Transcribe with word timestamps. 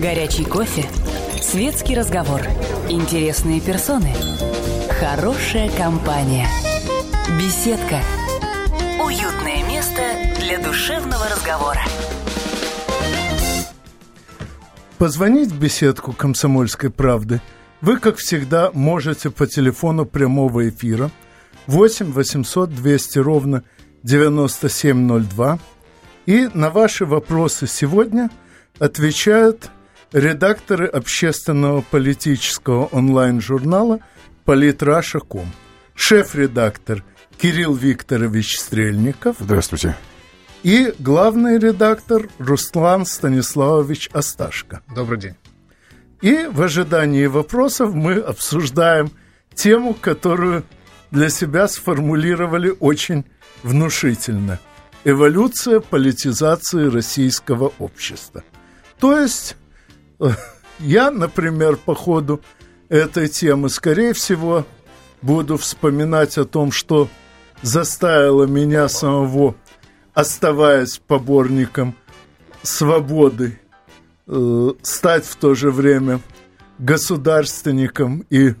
Горячий 0.00 0.44
кофе. 0.44 0.86
Светский 1.42 1.94
разговор. 1.94 2.40
Интересные 2.88 3.60
персоны. 3.60 4.14
Хорошая 4.88 5.70
компания. 5.76 6.48
Беседка. 7.38 8.00
Уютное 9.04 9.62
место 9.68 10.00
для 10.40 10.58
душевного 10.58 11.26
разговора. 11.28 11.82
Позвонить 14.96 15.50
в 15.50 15.60
беседку 15.60 16.12
«Комсомольской 16.12 16.88
правды» 16.88 17.42
вы, 17.82 17.98
как 17.98 18.16
всегда, 18.16 18.70
можете 18.72 19.28
по 19.28 19.46
телефону 19.46 20.06
прямого 20.06 20.70
эфира 20.70 21.10
8 21.66 22.12
800 22.12 22.74
200 22.74 23.18
ровно 23.18 23.62
9702. 24.04 25.58
И 26.24 26.48
на 26.54 26.70
ваши 26.70 27.04
вопросы 27.04 27.66
сегодня 27.66 28.30
отвечают 28.78 29.70
редакторы 30.12 30.86
общественного 30.86 31.80
политического 31.80 32.86
онлайн-журнала 32.86 34.00
«Политраша.ком». 34.44 35.50
Шеф-редактор 35.94 37.04
Кирилл 37.38 37.74
Викторович 37.74 38.58
Стрельников. 38.58 39.36
Здравствуйте. 39.38 39.96
И 40.62 40.94
главный 40.98 41.58
редактор 41.58 42.28
Руслан 42.38 43.04
Станиславович 43.04 44.10
Осташко. 44.12 44.82
Добрый 44.94 45.18
день. 45.18 45.34
И 46.20 46.46
в 46.50 46.62
ожидании 46.62 47.26
вопросов 47.26 47.94
мы 47.94 48.14
обсуждаем 48.14 49.10
тему, 49.54 49.92
которую 49.92 50.64
для 51.10 51.30
себя 51.30 51.66
сформулировали 51.66 52.72
очень 52.78 53.24
внушительно. 53.64 54.60
Эволюция 55.04 55.80
политизации 55.80 56.86
российского 56.86 57.72
общества. 57.80 58.44
То 59.00 59.18
есть 59.18 59.56
я, 60.78 61.10
например, 61.10 61.76
по 61.76 61.94
ходу 61.94 62.40
этой 62.88 63.28
темы, 63.28 63.68
скорее 63.68 64.12
всего, 64.12 64.66
буду 65.22 65.56
вспоминать 65.56 66.36
о 66.38 66.44
том, 66.44 66.72
что 66.72 67.08
заставило 67.62 68.44
меня 68.44 68.88
самого, 68.88 69.54
оставаясь 70.14 70.98
поборником 70.98 71.94
свободы, 72.62 73.58
э, 74.26 74.70
стать 74.82 75.24
в 75.24 75.36
то 75.36 75.54
же 75.54 75.70
время 75.70 76.20
государственником 76.78 78.26
и 78.30 78.54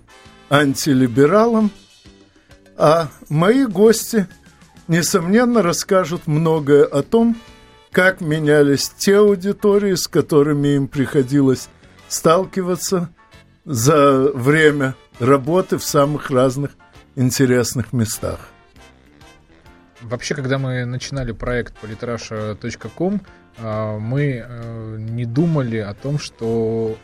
антилибералом, 0.48 1.70
а 2.76 3.08
мои 3.28 3.66
гости, 3.66 4.28
несомненно, 4.88 5.62
расскажут 5.62 6.26
многое 6.26 6.84
о 6.84 7.02
том, 7.02 7.36
как 7.92 8.22
менялись 8.22 8.88
те 8.88 9.18
аудитории, 9.18 9.94
с 9.94 10.08
которыми 10.08 10.68
им 10.68 10.88
приходилось 10.88 11.68
сталкиваться 12.08 13.10
за 13.64 14.32
время 14.32 14.94
работы 15.20 15.76
в 15.76 15.84
самых 15.84 16.30
разных 16.30 16.72
интересных 17.14 17.92
местах. 17.92 18.40
Вообще, 20.00 20.34
когда 20.34 20.58
мы 20.58 20.84
начинали 20.84 21.32
проект 21.32 21.74
politrasha.com, 21.82 23.20
а, 23.58 23.98
мы 23.98 24.42
э, 24.44 24.96
не 24.98 25.26
думали 25.26 25.76
о 25.76 25.94
том, 25.94 26.18
что 26.18 26.96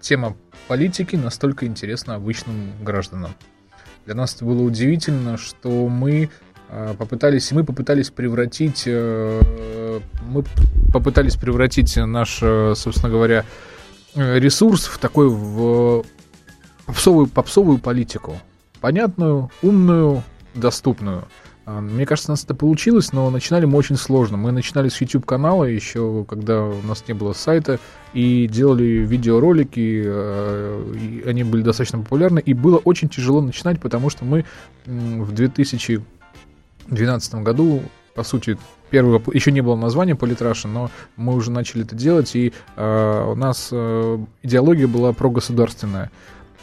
тема 0.00 0.36
политики 0.68 1.16
настолько 1.16 1.66
интересна 1.66 2.14
обычным 2.14 2.72
гражданам. 2.82 3.34
Для 4.06 4.14
нас 4.14 4.36
это 4.36 4.46
было 4.46 4.62
удивительно, 4.62 5.36
что 5.36 5.88
мы 5.88 6.30
попытались, 6.98 7.50
мы 7.52 7.64
попытались 7.64 8.10
превратить, 8.10 8.84
э, 8.86 10.00
мы 10.26 10.44
попытались 10.92 11.36
превратить 11.36 11.96
наш, 11.96 12.38
э, 12.42 12.74
собственно 12.76 13.10
говоря, 13.10 13.44
ресурс 14.14 14.86
в 14.86 14.98
такой 14.98 15.28
в 15.28 16.04
попсовую, 16.86 17.26
попсовую 17.26 17.78
политику. 17.78 18.38
Понятную, 18.80 19.50
умную, 19.62 20.22
доступную. 20.54 21.24
А, 21.66 21.82
мне 21.82 22.06
кажется, 22.06 22.30
у 22.30 22.32
нас 22.32 22.44
это 22.44 22.54
получилось, 22.54 23.12
но 23.12 23.28
начинали 23.28 23.66
мы 23.66 23.76
очень 23.76 23.96
сложно. 23.96 24.38
Мы 24.38 24.52
начинали 24.52 24.88
с 24.88 24.98
YouTube-канала 25.00 25.64
еще, 25.64 26.24
когда 26.26 26.64
у 26.64 26.80
нас 26.82 27.04
не 27.06 27.12
было 27.12 27.34
сайта, 27.34 27.78
и 28.14 28.48
делали 28.50 28.84
видеоролики, 28.84 30.02
э, 30.02 30.94
и 30.94 31.28
они 31.28 31.44
были 31.44 31.60
достаточно 31.60 31.98
популярны, 31.98 32.38
и 32.38 32.54
было 32.54 32.78
очень 32.78 33.10
тяжело 33.10 33.42
начинать, 33.42 33.80
потому 33.80 34.08
что 34.08 34.24
мы 34.24 34.46
в 34.86 35.34
2012 36.88 37.34
году, 37.36 37.82
по 38.14 38.22
сути, 38.22 38.58
первого, 38.90 39.22
еще 39.32 39.52
не 39.52 39.60
было 39.60 39.76
названия 39.76 40.14
Политраша, 40.14 40.68
но 40.68 40.90
мы 41.16 41.34
уже 41.34 41.50
начали 41.50 41.84
это 41.84 41.94
делать, 41.94 42.34
и 42.34 42.52
э, 42.76 43.24
у 43.30 43.34
нас 43.34 43.68
э, 43.72 44.18
идеология 44.42 44.86
была 44.86 45.12
прогосударственная 45.12 46.10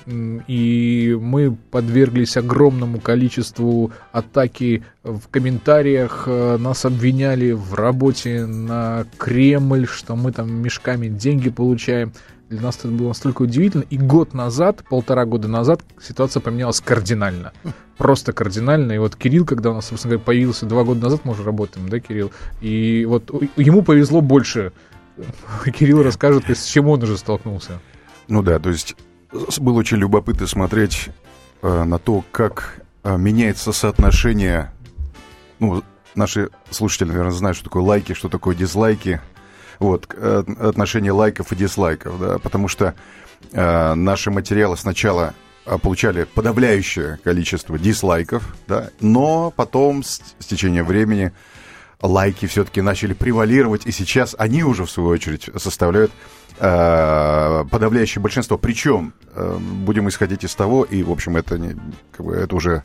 и 0.08 1.18
мы 1.20 1.56
подверглись 1.72 2.38
огромному 2.38 3.00
количеству 3.00 3.92
атаки 4.12 4.84
в 5.04 5.28
комментариях, 5.30 6.26
э, 6.28 6.58
нас 6.58 6.86
обвиняли 6.86 7.52
в 7.52 7.74
работе 7.74 8.46
на 8.46 9.06
Кремль, 9.18 9.88
что 9.88 10.16
мы 10.16 10.32
там 10.32 10.52
мешками 10.52 11.08
деньги 11.08 11.50
получаем. 11.50 12.14
Для 12.50 12.62
нас 12.62 12.78
это 12.78 12.90
было 12.90 13.10
настолько 13.10 13.42
удивительно. 13.42 13.84
И 13.90 13.98
год 13.98 14.34
назад, 14.34 14.84
полтора 14.88 15.26
года 15.26 15.48
назад, 15.48 15.82
ситуация 16.00 16.42
поменялась 16.42 16.80
кардинально. 16.80 17.54
Просто 17.98 18.34
кардинально. 18.34 18.92
И 18.94 18.98
вот 19.00 19.16
Кирилл, 19.16 19.46
когда 19.46 19.72
у 19.72 19.74
нас, 19.74 19.88
собственно 19.88 20.12
говоря, 20.12 20.26
появился 20.26 20.66
два 20.66 20.84
года 20.84 21.02
назад, 21.02 21.22
мы 21.24 21.32
уже 21.32 21.44
работаем, 21.44 21.90
да, 21.90 22.00
Кирилл? 22.00 22.32
И 22.62 23.06
вот 23.06 23.32
ему 23.56 23.82
повезло 23.82 24.22
больше. 24.22 24.74
Кирилл 25.66 26.04
расскажет, 26.04 26.48
с 26.48 26.66
чем 26.66 26.88
он 26.88 27.02
уже 27.02 27.18
столкнулся. 27.18 27.80
Ну 28.28 28.44
да, 28.44 28.60
то 28.60 28.70
есть 28.70 28.96
было 29.60 29.80
очень 29.80 29.98
любопытно 29.98 30.46
смотреть 30.46 31.10
э, 31.62 31.84
на 31.84 31.98
то, 31.98 32.24
как 32.32 32.82
э, 33.04 33.18
меняется 33.18 33.72
соотношение. 33.72 34.72
Ну, 35.60 35.84
наши 36.14 36.50
слушатели, 36.70 37.08
наверное, 37.08 37.32
знают, 37.32 37.58
что 37.58 37.66
такое 37.66 37.84
лайки, 37.84 38.14
что 38.14 38.30
такое 38.30 38.56
дизлайки. 38.56 39.20
Вот, 39.80 40.08
э, 40.16 40.44
отношение 40.60 41.12
лайков 41.12 41.52
и 41.52 41.56
дизлайков, 41.56 42.20
да, 42.20 42.40
потому 42.40 42.68
что 42.68 42.94
э, 43.52 43.94
наши 43.94 44.32
материалы 44.32 44.78
сначала 44.78 45.34
э, 45.66 45.78
получали 45.78 46.24
подавляющее 46.24 47.20
количество 47.24 47.78
дизлайков, 47.78 48.56
да, 48.68 48.90
но 49.00 49.52
потом 49.56 50.04
с, 50.04 50.22
с 50.40 50.46
течением 50.46 50.86
времени 50.86 51.32
лайки 52.02 52.46
все-таки 52.46 52.82
начали 52.82 53.14
превалировать, 53.14 53.86
и 53.86 53.92
сейчас 53.92 54.36
они 54.38 54.64
уже, 54.64 54.86
в 54.86 54.92
свою 54.92 55.10
очередь, 55.10 55.50
составляют 55.58 56.12
Э, 56.58 57.66
подавляющее 57.70 58.22
большинство. 58.22 58.58
Причем, 58.58 59.14
будем 59.36 60.08
исходить 60.08 60.46
из 60.46 60.56
того, 60.56 60.86
и, 60.86 61.04
в 61.04 61.12
общем, 61.12 61.36
это, 61.36 61.58
не, 61.58 61.76
как 62.16 62.26
бы, 62.26 62.34
это 62.34 62.56
уже 62.56 62.82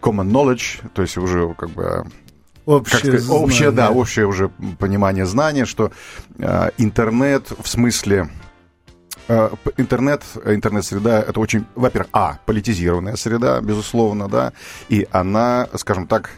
common 0.00 0.30
knowledge, 0.30 0.80
то 0.92 1.02
есть 1.02 1.16
уже 1.16 1.54
как 1.54 1.70
бы 1.70 2.06
Общее, 2.66 3.00
как 3.00 3.20
сказать, 3.20 3.30
общее, 3.30 3.70
да, 3.70 3.90
общее 3.90 4.26
уже 4.26 4.50
понимание 4.78 5.24
знания, 5.24 5.64
что 5.64 5.92
э, 6.38 6.70
интернет 6.78 7.52
в 7.62 7.68
смысле 7.68 8.28
э, 9.28 9.50
интернет, 9.76 10.24
интернет-среда 10.44 11.20
это 11.22 11.38
очень, 11.38 11.64
во-первых, 11.76 12.08
а 12.12 12.38
политизированная 12.44 13.14
среда, 13.14 13.60
безусловно, 13.60 14.28
да, 14.28 14.52
и 14.88 15.06
она, 15.12 15.68
скажем 15.76 16.08
так, 16.08 16.30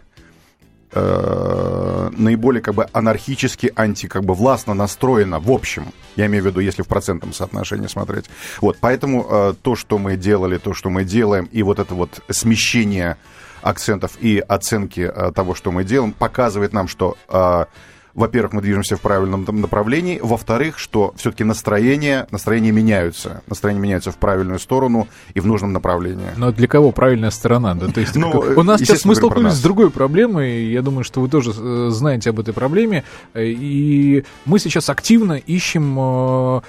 э, 0.93 2.11
наиболее 2.13 2.61
как 2.61 2.75
бы 2.75 2.87
анархически, 2.93 3.73
анти 3.75 4.07
как 4.07 4.25
бы 4.25 4.35
властно 4.35 4.75
настроена 4.75 5.41
в 5.41 5.51
общем. 5.51 5.87
Я 6.17 6.27
имею 6.27 6.45
в 6.45 6.47
виду, 6.47 6.61
если 6.61 6.83
в 6.83 6.89
процентном 6.89 7.33
соотношении 7.33 7.87
смотреть. 7.87 8.27
Вот, 8.61 8.77
поэтому 8.81 9.27
э, 9.31 9.55
то, 9.63 9.77
что 9.77 9.97
мы 9.97 10.17
делали, 10.19 10.59
то, 10.59 10.75
что 10.75 10.91
мы 10.91 11.05
делаем, 11.05 11.49
и 11.53 11.63
вот 11.63 11.79
это 11.79 11.95
вот 11.95 12.21
смещение 12.29 13.17
акцентов 13.63 14.13
и 14.21 14.39
оценки 14.39 15.01
э, 15.01 15.33
того, 15.33 15.55
что 15.55 15.73
мы 15.73 15.85
делаем, 15.85 16.13
показывает 16.13 16.73
нам, 16.73 16.89
что 16.89 17.17
э, 17.29 17.65
во-первых, 18.19 18.53
мы 18.53 18.63
движемся 18.63 18.97
в 18.97 19.01
правильном 19.01 19.47
направлении, 19.49 20.19
во-вторых, 20.21 20.79
что 20.79 21.15
все-таки 21.17 21.45
настроения, 21.45 22.27
настроения 22.33 22.73
меняются, 22.73 23.43
настроения 23.47 23.81
меняются 23.81 24.11
в 24.11 24.17
правильную 24.17 24.59
сторону 24.59 25.07
и 25.35 25.41
в 25.41 25.47
нужном 25.47 25.73
направлении. 25.73 26.27
Но 26.37 26.51
для 26.51 26.67
кого 26.67 26.91
правильная 26.91 27.31
сторона? 27.31 27.75
Да? 27.75 27.87
То 27.87 28.01
есть, 28.01 28.17
ну, 28.17 28.31
у 28.31 28.63
нас 28.65 28.81
сейчас 28.81 29.05
мы 29.05 29.15
столкнулись 29.15 29.53
с 29.53 29.63
другой 29.63 29.91
проблемой, 29.91 30.65
я 30.65 30.83
думаю, 30.83 31.05
что 31.05 31.21
вы 31.21 31.29
тоже 31.29 31.53
э, 31.57 31.89
знаете 31.91 32.31
об 32.31 32.41
этой 32.41 32.53
проблеме, 32.53 33.05
э, 33.35 33.45
и 33.47 34.25
мы 34.45 34.59
сейчас 34.59 34.91
активно 34.91 35.35
ищем 35.35 35.97
э, 35.99 36.61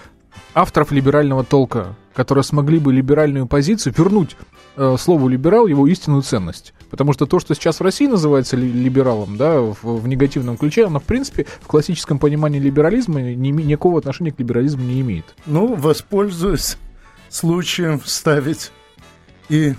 авторов 0.54 0.92
либерального 0.92 1.44
толка, 1.44 1.96
которые 2.14 2.44
смогли 2.44 2.80
бы 2.80 2.92
либеральную 2.94 3.48
позицию 3.48 3.94
вернуть 3.98 4.36
э, 4.76 4.96
слову 5.00 5.28
либерал 5.28 5.68
его 5.68 5.88
истинную 5.88 6.22
ценность. 6.22 6.74
Потому 6.90 7.14
что 7.14 7.26
то, 7.26 7.40
что 7.40 7.54
сейчас 7.54 7.80
в 7.80 7.84
России 7.84 8.08
называется 8.08 8.58
либералом, 8.58 9.38
да, 9.38 9.62
в, 9.62 9.84
в 9.84 10.08
негативном 10.08 10.58
ключе, 10.58 10.88
оно, 10.88 11.00
в 11.00 11.04
принципе, 11.04 11.46
в 11.62 11.68
классическом 11.68 12.18
понимании 12.20 12.60
либерализма 12.60 13.22
ни, 13.22 13.50
никакого 13.50 14.00
отношения 14.00 14.32
к 14.32 14.40
либерализму 14.40 14.84
не 14.84 15.02
имеет. 15.02 15.36
Ну, 15.46 15.76
воспользуюсь 15.76 16.78
случаем 17.30 18.00
вставить 18.00 18.72
и 19.50 19.76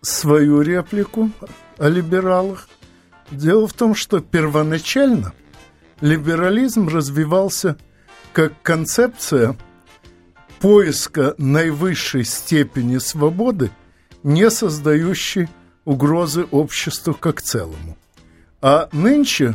свою 0.00 0.62
реплику 0.62 1.30
о 1.78 1.88
либералах. 1.88 2.68
Дело 3.30 3.66
в 3.66 3.72
том, 3.72 3.94
что 3.94 4.20
первоначально 4.20 5.32
либерализм 6.00 6.88
развивался 6.88 7.76
как 8.36 8.52
концепция 8.62 9.56
поиска 10.60 11.34
наивысшей 11.38 12.22
степени 12.22 12.98
свободы, 12.98 13.70
не 14.22 14.50
создающей 14.50 15.48
угрозы 15.86 16.44
обществу 16.50 17.14
как 17.14 17.40
целому. 17.40 17.96
А 18.60 18.90
нынче 18.92 19.54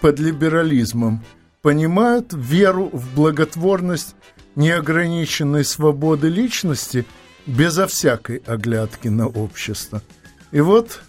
под 0.00 0.18
либерализмом 0.18 1.24
понимают 1.62 2.32
веру 2.32 2.90
в 2.92 3.14
благотворность 3.14 4.16
неограниченной 4.56 5.64
свободы 5.64 6.28
личности 6.28 7.06
безо 7.46 7.86
всякой 7.86 8.38
оглядки 8.38 9.06
на 9.06 9.28
общество. 9.28 10.02
И 10.50 10.60
вот 10.60 11.00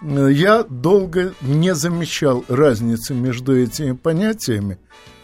э, 0.00 0.28
я 0.30 0.62
долго 0.62 1.34
не 1.40 1.74
замечал 1.74 2.44
разницы 2.46 3.14
между 3.14 3.60
этими 3.60 3.96
понятиями. 3.96 4.78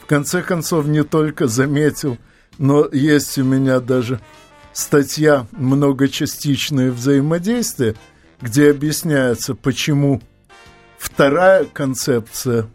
Конце 0.07 0.43
концов, 0.43 0.87
не 0.87 1.03
только 1.03 1.49
заметил, 1.49 2.17
но 2.59 2.89
есть 2.93 3.39
у 3.39 3.45
меня 3.45 3.81
даже 3.81 4.21
статья 4.73 5.47
«Многочастичное 5.53 6.93
взаимодействие», 6.93 7.97
где 8.41 8.71
объясняется, 8.71 9.55
почему 9.55 10.21
вторая 10.99 11.65
концепция 11.65 12.69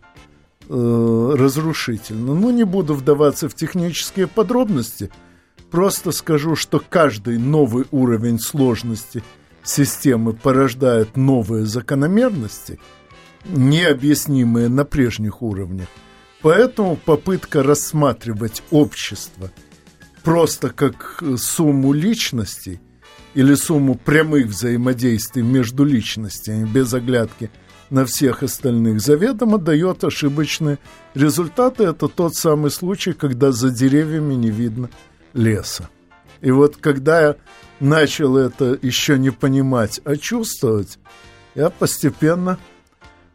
э, 0.68 1.36
разрушительна. 1.38 2.34
Ну, 2.34 2.50
не 2.50 2.64
буду 2.64 2.96
вдаваться 2.96 3.48
в 3.48 3.54
технические 3.54 4.28
подробности, 4.28 5.12
просто 5.70 6.12
скажу, 6.12 6.56
что 6.56 6.82
каждый 6.88 7.38
новый 7.38 7.86
уровень 7.92 8.40
сложности 8.40 9.24
системы 9.64 10.34
порождает 10.34 11.16
новые 11.16 11.66
закономерности, 11.66 12.80
необъяснимые 13.46 14.68
на 14.68 14.84
прежних 14.84 15.42
уровнях. 15.42 15.88
Поэтому 16.42 16.96
попытка 16.96 17.62
рассматривать 17.64 18.64
общество 18.72 19.52
просто 20.24 20.70
как 20.70 21.24
сумму 21.38 21.94
личностей 21.94 22.80
или 23.34 23.54
сумму 23.54 23.96
прямых 23.96 24.48
взаимодействий 24.48 25.44
между 25.44 25.84
личностями 25.84 26.68
без 26.68 26.94
оглядки 26.94 27.52
на 27.90 28.06
всех 28.06 28.42
остальных 28.42 29.02
заведомо 29.02 29.58
дает 29.58 30.04
ошибочные 30.04 30.80
результаты. 31.14 31.84
Это 31.84 32.08
тот 32.08 32.36
самый 32.36 32.72
случай, 32.72 33.14
когда 33.14 33.52
за 33.52 33.70
деревьями 33.70 34.34
не 34.34 34.50
видно 34.50 34.90
леса. 35.34 35.90
И 36.42 36.50
вот 36.52 36.78
когда 36.78 37.22
я 37.22 37.36
начал 37.80 38.38
это 38.38 38.78
еще 38.82 39.20
не 39.20 39.30
понимать, 39.30 40.02
а 40.06 40.16
чувствовать, 40.16 40.98
я 41.54 41.70
постепенно 41.70 42.58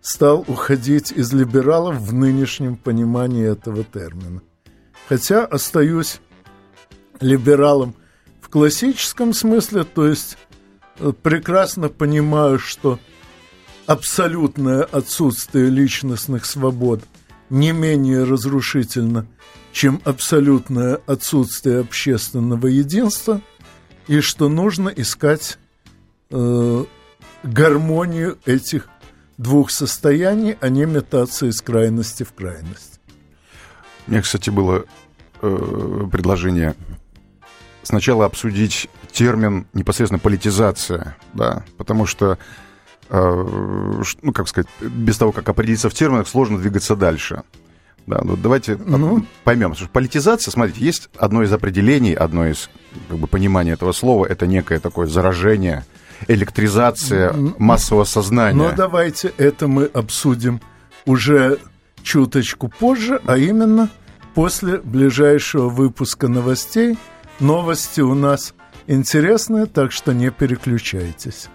стал 0.06 0.44
уходить 0.46 1.10
из 1.10 1.32
либералов 1.32 1.96
в 1.96 2.12
нынешнем 2.12 2.76
понимании 2.76 3.44
этого 3.44 3.82
термина. 3.82 4.40
Хотя 5.08 5.44
остаюсь 5.44 6.20
либералом 7.20 7.96
в 8.40 8.48
классическом 8.48 9.34
смысле, 9.34 9.82
то 9.82 10.06
есть 10.06 10.38
э, 11.00 11.12
прекрасно 11.20 11.88
понимаю, 11.88 12.60
что 12.60 13.00
абсолютное 13.86 14.84
отсутствие 14.84 15.70
личностных 15.70 16.44
свобод 16.44 17.02
не 17.50 17.72
менее 17.72 18.22
разрушительно, 18.22 19.26
чем 19.72 20.00
абсолютное 20.04 21.00
отсутствие 21.06 21.80
общественного 21.80 22.68
единства, 22.68 23.40
и 24.06 24.20
что 24.20 24.48
нужно 24.48 24.88
искать 24.88 25.58
э, 26.30 26.84
гармонию 27.42 28.38
этих 28.46 28.88
двух 29.38 29.70
состояний, 29.70 30.56
а 30.60 30.68
не 30.68 30.86
метаться 30.86 31.46
из 31.46 31.60
крайности 31.60 32.22
в 32.22 32.32
крайность. 32.32 33.00
У 34.06 34.10
меня, 34.10 34.22
кстати, 34.22 34.50
было 34.50 34.84
э, 35.42 36.08
предложение 36.10 36.74
сначала 37.82 38.24
обсудить 38.24 38.88
термин 39.12 39.66
непосредственно 39.72 40.18
политизация, 40.18 41.16
да, 41.34 41.64
потому 41.76 42.06
что 42.06 42.38
Э, 43.08 44.02
ну, 44.22 44.32
как 44.32 44.48
сказать, 44.48 44.68
без 44.80 45.16
того, 45.16 45.32
как 45.32 45.48
определиться 45.48 45.88
в 45.88 45.94
терминах, 45.94 46.26
сложно 46.28 46.58
двигаться 46.58 46.96
дальше. 46.96 47.42
Да, 48.06 48.20
ну 48.22 48.36
давайте 48.36 48.76
ну. 48.76 49.26
поймем, 49.42 49.74
что 49.74 49.88
политизация, 49.88 50.52
смотрите, 50.52 50.84
есть 50.84 51.08
одно 51.16 51.42
из 51.42 51.52
определений, 51.52 52.14
одно 52.14 52.46
из 52.46 52.70
как 53.08 53.18
бы, 53.18 53.26
понимания 53.26 53.72
этого 53.72 53.90
слова, 53.90 54.26
это 54.26 54.46
некое 54.46 54.78
такое 54.78 55.08
заражение, 55.08 55.84
электризация 56.28 57.32
массового 57.58 58.05
сознания. 58.05 58.56
Но 58.56 58.73
давайте 58.73 59.32
это 59.37 59.69
мы 59.69 59.84
обсудим 59.84 60.61
уже 61.05 61.58
чуточку 62.02 62.69
позже, 62.69 63.20
а 63.26 63.37
именно 63.37 63.90
после 64.34 64.78
ближайшего 64.78 65.69
выпуска 65.69 66.28
новостей. 66.28 66.99
Новости 67.40 68.00
у 68.00 68.14
нас 68.14 68.55
интересные, 68.87 69.67
так 69.67 69.93
что 69.93 70.12
не 70.12 70.31
переключайтесь. 70.31 71.49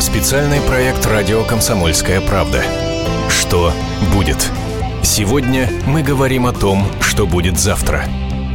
Специальный 0.00 0.60
проект 0.62 1.06
«Радио 1.06 1.44
Комсомольская 1.44 2.20
правда». 2.20 2.62
Что 3.28 3.72
будет? 4.14 4.50
Сегодня 5.02 5.68
мы 5.86 6.02
говорим 6.02 6.46
о 6.46 6.52
том, 6.52 6.84
что 7.00 7.26
будет 7.26 7.58
завтра. 7.58 8.04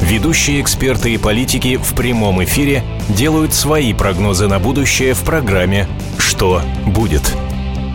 Ведущие 0.05 0.61
эксперты 0.61 1.15
и 1.15 1.17
политики 1.17 1.77
в 1.77 1.95
прямом 1.95 2.43
эфире 2.43 2.83
делают 3.09 3.55
свои 3.55 3.91
прогнозы 3.91 4.47
на 4.47 4.59
будущее 4.59 5.15
в 5.15 5.23
программе 5.23 5.87
«Что 6.19 6.61
будет?». 6.85 7.35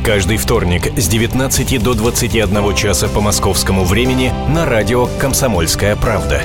Каждый 0.04 0.36
вторник 0.36 0.92
с 0.98 1.06
19 1.06 1.80
до 1.80 1.94
21 1.94 2.74
часа 2.74 3.06
по 3.06 3.20
московскому 3.20 3.84
времени 3.84 4.32
на 4.48 4.66
радио 4.66 5.06
«Комсомольская 5.20 5.94
правда». 5.94 6.42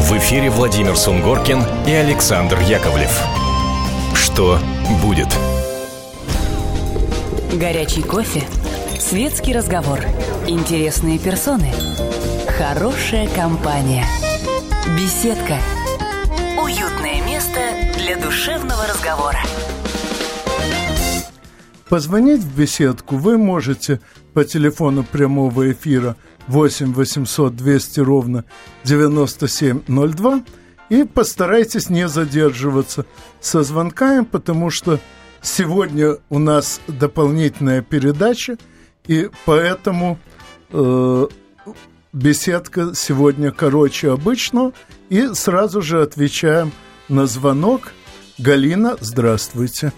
В 0.00 0.18
эфире 0.18 0.50
Владимир 0.50 0.96
Сунгоркин 0.96 1.62
и 1.86 1.92
Александр 1.92 2.58
Яковлев. 2.58 3.16
Что 4.12 4.58
будет? 5.04 5.28
Горячий 7.52 8.02
кофе, 8.02 8.42
светский 8.98 9.52
разговор, 9.52 10.00
интересные 10.48 11.20
персоны, 11.20 11.70
хорошая 12.58 13.28
компания, 13.28 14.04
беседка, 15.00 15.58
уютное 16.62 17.24
место 17.24 17.60
для 17.96 18.16
душевного 18.16 18.86
разговора. 18.86 19.38
Позвонить 21.88 22.42
в 22.42 22.54
беседку 22.54 23.16
вы 23.16 23.38
можете 23.38 24.00
по 24.34 24.44
телефону 24.44 25.02
прямого 25.02 25.72
эфира 25.72 26.16
8 26.48 26.92
800 26.92 27.56
200 27.56 28.00
ровно 28.00 28.44
9702 28.84 30.44
и 30.90 31.04
постарайтесь 31.04 31.88
не 31.88 32.06
задерживаться 32.06 33.06
со 33.40 33.62
звонками, 33.62 34.24
потому 34.24 34.70
что 34.70 35.00
Сегодня 35.42 36.18
у 36.28 36.38
нас 36.38 36.82
дополнительная 36.86 37.80
передача, 37.80 38.58
и 39.06 39.30
поэтому 39.46 40.18
э, 40.70 41.26
беседка 42.12 42.94
сегодня 42.94 43.52
короче 43.52 44.10
обычного. 44.10 44.72
И 45.08 45.22
сразу 45.34 45.82
же 45.82 46.02
отвечаем 46.02 46.72
на 47.08 47.26
звонок. 47.26 47.92
Галина, 48.38 48.96
здравствуйте. 49.00 49.92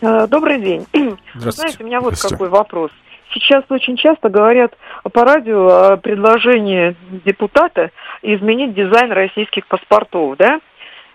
Э, 0.00 0.26
добрый 0.26 0.60
день. 0.60 0.86
Здравствуйте. 1.34 1.50
Знаете, 1.50 1.76
у 1.80 1.86
меня 1.86 2.00
вот 2.00 2.14
какой 2.20 2.48
вопрос. 2.48 2.90
Сейчас 3.32 3.64
очень 3.70 3.96
часто 3.96 4.28
говорят 4.28 4.76
по 5.12 5.24
радио 5.24 5.66
о 5.68 5.96
предложении 5.96 6.96
депутата 7.24 7.90
изменить 8.20 8.74
дизайн 8.74 9.10
российских 9.10 9.66
паспортов, 9.66 10.36
да? 10.36 10.60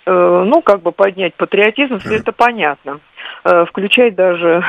Э, 0.06 0.44
ну, 0.46 0.62
как 0.62 0.82
бы 0.82 0.92
поднять 0.92 1.36
патриотизм, 1.36 2.00
все 2.00 2.16
это 2.16 2.32
понятно. 2.32 3.02
Э, 3.44 3.66
включать 3.66 4.16
даже 4.16 4.64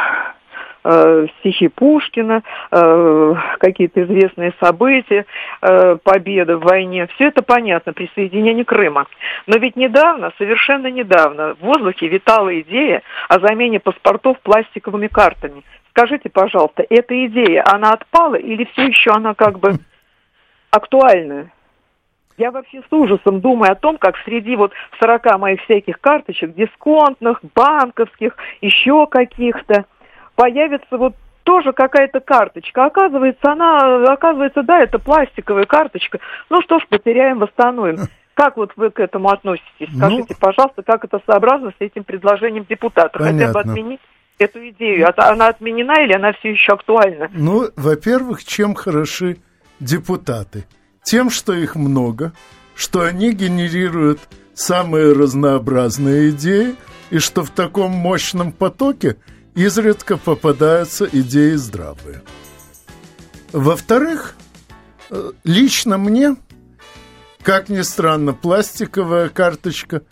э, 0.88 1.26
стихи 1.38 1.68
Пушкина, 1.68 2.42
какие-то 2.71 4.02
известные 4.02 4.52
события, 4.61 5.26
победы 5.61 6.57
в 6.57 6.62
войне. 6.62 7.07
Все 7.14 7.28
это 7.28 7.42
понятно, 7.42 7.92
присоединение 7.92 8.64
Крыма. 8.64 9.07
Но 9.47 9.59
ведь 9.59 9.76
недавно, 9.76 10.33
совершенно 10.38 10.88
недавно, 10.88 11.54
в 11.54 11.61
воздухе 11.61 12.09
витала 12.09 12.59
идея 12.61 13.02
о 13.28 13.38
замене 13.40 13.80
паспортов 13.80 14.38
пластиковыми 14.40 15.09
картами. 15.09 15.62
Скажите, 15.90 16.28
пожалуйста, 16.28 16.85
эта 16.88 17.26
идея, 17.26 17.64
она 17.66 17.90
отпала 17.90 18.37
или 18.37 18.64
все 18.73 18.87
еще 18.87 19.11
она 19.11 19.35
как 19.35 19.59
бы 19.59 19.73
актуальная? 20.71 21.50
Я 22.37 22.52
вообще 22.52 22.83
с 22.88 22.92
ужасом 22.92 23.40
думаю 23.40 23.73
о 23.73 23.75
том, 23.75 23.99
как 23.99 24.16
среди 24.18 24.54
вот 24.54 24.73
40 25.00 25.38
моих 25.40 25.61
всяких 25.62 26.00
карточек, 26.00 26.54
дисконтных, 26.54 27.40
банковских, 27.52 28.37
еще 28.61 29.09
каких-то, 29.09 29.87
появится 30.38 30.97
вот 30.97 31.16
тоже 31.42 31.73
какая-то 31.73 32.21
карточка. 32.21 32.85
Оказывается, 32.85 33.50
она, 33.50 34.12
оказывается, 34.12 34.62
да, 34.62 34.80
это 34.80 35.00
пластиковая 35.00 35.64
карточка. 35.64 36.21
Ну 36.49 36.62
что 36.62 36.78
ж, 36.78 36.87
потеряем, 36.88 37.40
восстановим. 37.40 38.07
Как 38.35 38.57
вот 38.57 38.71
вы 38.76 38.90
к 38.90 39.00
этому 39.00 39.30
относитесь? 39.30 39.88
Ну, 39.90 39.99
Скажите, 39.99 40.26
ну, 40.30 40.37
пожалуйста, 40.38 40.83
как 40.85 41.04
это 41.04 41.21
сообразно 41.26 41.71
с 41.71 41.80
этим 41.80 42.04
предложением 42.04 42.64
депутата? 42.68 43.18
Понятно. 43.18 43.47
Хотя 43.47 43.52
бы 43.52 43.61
отменить 43.61 44.00
эту 44.38 44.68
идею. 44.68 45.09
Она 45.16 45.49
отменена 45.49 46.04
или 46.04 46.14
она 46.14 46.33
все 46.35 46.50
еще 46.52 46.75
актуальна? 46.75 47.28
Ну, 47.33 47.64
во-первых, 47.75 48.45
чем 48.45 48.76
хороши 48.76 49.38
депутаты? 49.80 50.66
Тем, 51.02 51.30
что 51.30 51.52
их 51.52 51.75
много, 51.75 52.33
что 52.76 53.00
они 53.00 53.33
генерируют 53.33 54.21
самые 54.54 55.14
разнообразные 55.14 56.30
идеи, 56.30 56.76
и 57.11 57.18
что 57.18 57.42
в 57.42 57.50
таком 57.50 57.90
мощном 57.90 58.52
потоке 58.52 59.16
изредка 59.59 60.17
попадаются 60.17 61.09
идеи 61.11 61.55
здравые. 61.55 62.23
Во-вторых, 63.53 64.37
э, 65.11 65.33
лично 65.43 65.99
мне, 65.99 66.37
как 67.43 67.69
ни 67.69 67.81
странно, 67.83 68.35
пластиковая 68.35 69.29
карточка 69.29 70.03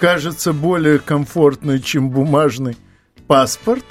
кажется 0.00 0.54
более 0.54 0.98
комфортной, 0.98 1.80
чем 1.80 2.08
бумажный 2.08 2.78
паспорт, 3.26 3.84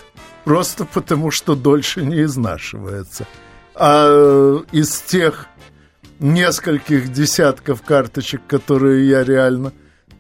просто 0.46 0.86
потому 0.86 1.30
что 1.30 1.54
дольше 1.56 2.04
не 2.04 2.24
изнашивается. 2.24 3.28
А 3.76 4.08
э, 4.08 4.60
из 4.72 5.00
тех 5.00 5.48
нескольких 6.20 7.12
десятков 7.12 7.84
карточек, 7.84 8.42
которые 8.48 9.08
я 9.08 9.24
реально 9.24 9.74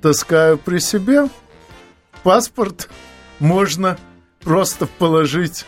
таскаю 0.03 0.59
при 0.59 0.77
себе, 0.77 1.29
паспорт 2.21 2.89
можно 3.39 3.97
просто 4.43 4.87
положить 4.97 5.65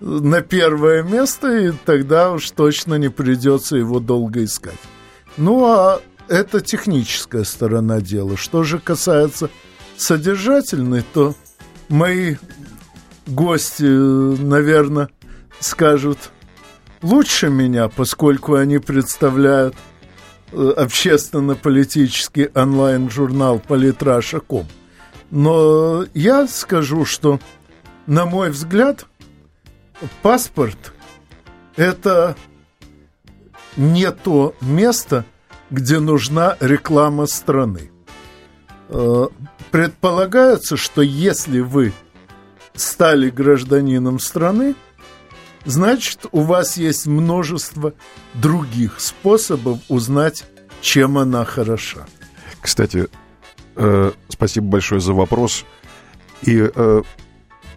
на 0.00 0.40
первое 0.42 1.02
место, 1.02 1.56
и 1.56 1.72
тогда 1.84 2.32
уж 2.32 2.50
точно 2.50 2.94
не 2.94 3.08
придется 3.08 3.76
его 3.76 4.00
долго 4.00 4.44
искать. 4.44 4.78
Ну, 5.36 5.64
а 5.66 6.00
это 6.28 6.60
техническая 6.60 7.44
сторона 7.44 8.00
дела. 8.00 8.36
Что 8.36 8.62
же 8.62 8.78
касается 8.78 9.50
содержательной, 9.96 11.02
то 11.12 11.34
мои 11.88 12.36
гости, 13.26 13.82
наверное, 13.82 15.08
скажут 15.60 16.30
лучше 17.02 17.48
меня, 17.48 17.88
поскольку 17.88 18.54
они 18.54 18.78
представляют 18.78 19.74
э, 20.52 20.72
общественно-политический 20.76 22.50
онлайн-журнал 22.54 23.60
«Политраша.ком». 23.60 24.66
Но 25.30 26.06
я 26.14 26.46
скажу, 26.46 27.04
что, 27.04 27.38
на 28.08 28.24
мой 28.24 28.50
взгляд, 28.50 29.04
паспорт– 30.22 30.94
это 31.76 32.36
не 33.76 34.10
то 34.10 34.54
место, 34.62 35.26
где 35.70 36.00
нужна 36.00 36.56
реклама 36.58 37.26
страны. 37.26 37.90
Э, 38.88 39.26
предполагается, 39.70 40.78
что 40.78 41.02
если 41.02 41.60
вы 41.60 41.92
стали 42.74 43.28
гражданином 43.28 44.20
страны, 44.20 44.74
значит, 45.66 46.24
у 46.32 46.40
вас 46.40 46.78
есть 46.78 47.06
множество 47.06 47.92
других 48.32 49.00
способов 49.00 49.80
узнать, 49.88 50.46
чем 50.80 51.18
она 51.18 51.44
хороша. 51.44 52.06
Кстати, 52.62 53.08
э, 53.76 54.12
спасибо 54.30 54.66
большое 54.66 55.02
за 55.02 55.12
вопрос. 55.12 55.66
И 56.40 56.70
э, 56.74 57.02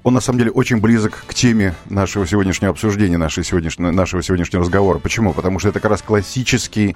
он 0.03 0.13
на 0.13 0.21
самом 0.21 0.39
деле 0.39 0.51
очень 0.51 0.79
близок 0.79 1.23
к 1.27 1.33
теме 1.33 1.75
нашего 1.89 2.25
сегодняшнего 2.25 2.71
обсуждения, 2.71 3.17
нашего 3.17 3.43
сегодняшнего, 3.43 3.91
нашего 3.91 4.23
сегодняшнего 4.23 4.63
разговора. 4.63 4.99
Почему? 4.99 5.33
Потому 5.33 5.59
что 5.59 5.69
это 5.69 5.79
как 5.79 5.91
раз 5.91 6.01
классический, 6.01 6.95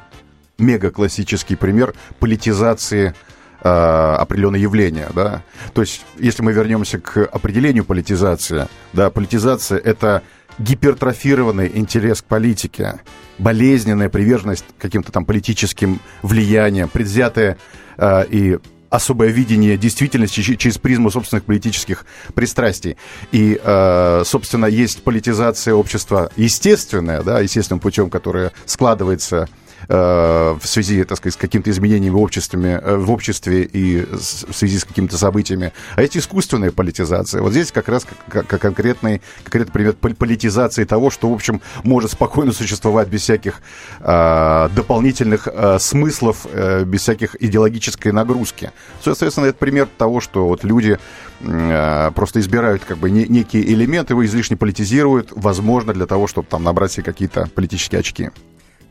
мега-классический 0.57 1.55
пример 1.55 1.93
политизации 2.19 3.13
э, 3.62 3.69
определенного 3.69 4.62
явления, 4.62 5.09
да. 5.13 5.43
То 5.74 5.81
есть, 5.81 6.03
если 6.17 6.41
мы 6.41 6.53
вернемся 6.53 7.00
к 7.00 7.17
определению 7.25 7.85
политизации, 7.85 8.67
да, 8.93 9.09
политизация 9.09 9.77
это 9.77 10.24
гипертрофированный 10.57 11.71
интерес 11.75 12.21
к 12.21 12.25
политике, 12.25 13.01
болезненная 13.38 14.09
приверженность 14.09 14.65
каким-то 14.79 15.12
там 15.12 15.25
политическим 15.25 16.00
влияниям, 16.21 16.89
предвзятая 16.89 17.57
э, 17.97 18.25
и 18.29 18.59
особое 18.89 19.30
видение 19.30 19.77
действительности 19.77 20.42
через 20.42 20.77
призму 20.77 21.12
собственных 21.12 21.46
политических 21.46 22.06
пристрастий. 22.34 22.98
И, 23.32 23.60
э, 23.62 24.24
собственно, 24.25 24.65
есть 24.65 25.04
политизация 25.04 25.74
общества 25.74 26.32
естественная, 26.36 27.22
да, 27.22 27.39
естественным 27.39 27.80
путем, 27.80 28.10
которая 28.10 28.51
складывается 28.65 29.48
в 29.88 30.62
связи, 30.63 31.04
так 31.04 31.18
сказать, 31.18 31.34
с 31.34 31.38
какими-то 31.38 31.70
изменениями 31.70 32.13
в 32.13 32.20
обществе, 32.20 32.82
э, 32.84 32.96
в 32.96 33.12
обществе 33.12 33.63
и 33.63 34.06
в 34.06 34.54
связи 34.54 34.80
с 34.80 34.86
какими-то 34.86 35.18
событиями. 35.18 35.74
А 35.96 36.01
есть 36.01 36.18
искусственная 36.18 36.72
политизация. 36.72 37.42
Вот 37.42 37.51
здесь 37.51 37.72
как 37.72 37.89
раз 37.89 38.06
как, 38.27 38.48
конкретный, 38.48 39.22
конкретный 39.44 39.72
пример 39.72 39.94
политизации 39.94 40.84
того, 40.84 41.10
что, 41.10 41.30
в 41.30 41.34
общем, 41.34 41.62
может 41.84 42.12
спокойно 42.12 42.51
существовать 42.51 43.08
без 43.08 43.22
всяких 43.22 43.62
э, 44.00 44.70
дополнительных 44.75 45.48
э, 45.51 45.77
смыслов, 45.80 46.46
э, 46.51 46.84
без 46.84 47.01
всяких 47.01 47.36
идеологической 47.42 48.12
нагрузки. 48.12 48.72
Соответственно, 49.04 49.46
это 49.46 49.58
пример 49.58 49.88
того, 49.98 50.22
что 50.22 50.48
вот 50.48 50.63
люди 50.63 50.98
э, 51.42 52.12
просто 52.15 52.39
избирают 52.39 52.84
как 52.86 52.98
бы 52.98 53.12
не, 53.12 53.25
некие 53.27 53.63
элементы, 53.72 54.13
его 54.13 54.25
излишне 54.25 54.58
политизируют, 54.58 55.30
возможно, 55.36 55.94
для 55.94 56.06
того, 56.06 56.27
чтобы 56.27 56.48
там 56.48 56.63
набрать 56.63 56.92
себе 56.92 57.04
какие-то 57.04 57.50
политические 57.54 58.00
очки. 58.00 58.30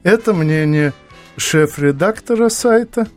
Это 0.05 0.35
мнение 0.35 0.93
шеф-редактора 1.39 2.51
сайта 2.51 3.09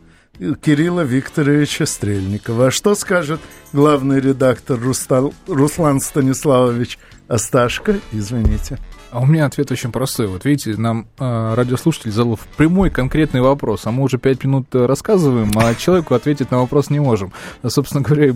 Кирилла 0.62 1.02
Викторовича 1.02 1.84
Стрельникова. 1.84 2.68
А 2.68 2.70
что 2.70 2.94
скажет 2.94 3.40
главный 3.74 4.20
редактор 4.20 4.80
Рустал, 4.80 5.34
Руслан 5.46 6.00
Станиславович 6.00 6.98
Асташко? 7.28 8.00
Извините. 8.10 8.78
А 9.10 9.20
у 9.20 9.26
меня 9.26 9.46
ответ 9.46 9.70
очень 9.70 9.90
простой. 9.92 10.26
Вот 10.26 10.44
видите, 10.44 10.74
нам 10.78 11.06
э, 11.18 11.54
радиослушатель 11.54 12.10
задал 12.10 12.38
прямой 12.56 12.90
конкретный 12.90 13.40
вопрос, 13.40 13.86
а 13.86 13.90
мы 13.90 14.02
уже 14.02 14.18
пять 14.18 14.44
минут 14.44 14.74
э, 14.74 14.84
рассказываем, 14.84 15.50
а 15.56 15.74
человеку 15.74 16.14
ответить 16.14 16.50
на 16.50 16.58
вопрос 16.58 16.90
не 16.90 17.00
можем. 17.00 17.32
А, 17.62 17.70
собственно 17.70 18.02
говоря, 18.02 18.34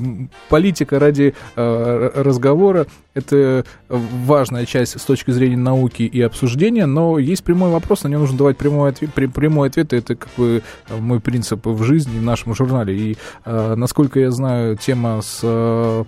политика 0.49 0.99
ради 0.99 1.35
э, 1.57 2.11
разговора– 2.15 2.87
это 3.15 3.65
важная 3.89 4.65
часть 4.65 4.99
с 4.99 5.05
точки 5.05 5.31
зрения 5.31 5.59
науки 5.59 6.03
и 6.03 6.21
обсуждения, 6.23 6.87
но 6.87 7.19
есть 7.19 7.45
прямой 7.45 7.71
вопрос, 7.71 8.05
на 8.05 8.09
него 8.09 8.23
нужно 8.23 8.39
давать 8.39 8.57
прямой 8.57 8.91
ответ. 8.91 9.13
Прямой 9.13 9.69
ответ– 9.69 9.93
это 9.95 10.17
как 10.17 10.31
бы 10.37 10.63
мой 10.89 11.21
принцип 11.21 11.67
в 11.67 11.83
жизни, 11.83 12.19
в 12.19 12.23
нашем 12.23 12.55
журнале. 12.55 12.97
И, 12.97 13.17
э, 13.45 13.75
насколько 13.75 14.21
я 14.21 14.31
знаю, 14.31 14.77
тема 14.77 15.21
с... 15.21 15.41
Э, 15.43 16.05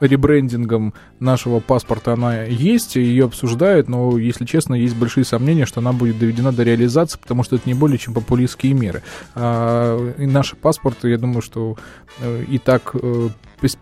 ребрендингом 0.00 0.94
нашего 1.20 1.60
паспорта 1.60 2.12
она 2.12 2.44
есть, 2.44 2.96
ее 2.96 3.26
обсуждают, 3.26 3.88
но, 3.88 4.18
если 4.18 4.44
честно, 4.44 4.74
есть 4.74 4.96
большие 4.96 5.24
сомнения, 5.24 5.66
что 5.66 5.80
она 5.80 5.92
будет 5.92 6.18
доведена 6.18 6.52
до 6.52 6.62
реализации, 6.62 7.18
потому 7.18 7.42
что 7.42 7.56
это 7.56 7.68
не 7.68 7.74
более 7.74 7.98
чем 7.98 8.14
популистские 8.14 8.74
меры. 8.74 9.02
А, 9.34 10.12
и 10.16 10.26
наши 10.26 10.56
паспорты, 10.56 11.10
я 11.10 11.18
думаю, 11.18 11.42
что 11.42 11.76
э, 12.20 12.44
и 12.48 12.58
так 12.58 12.94
э, 12.94 13.28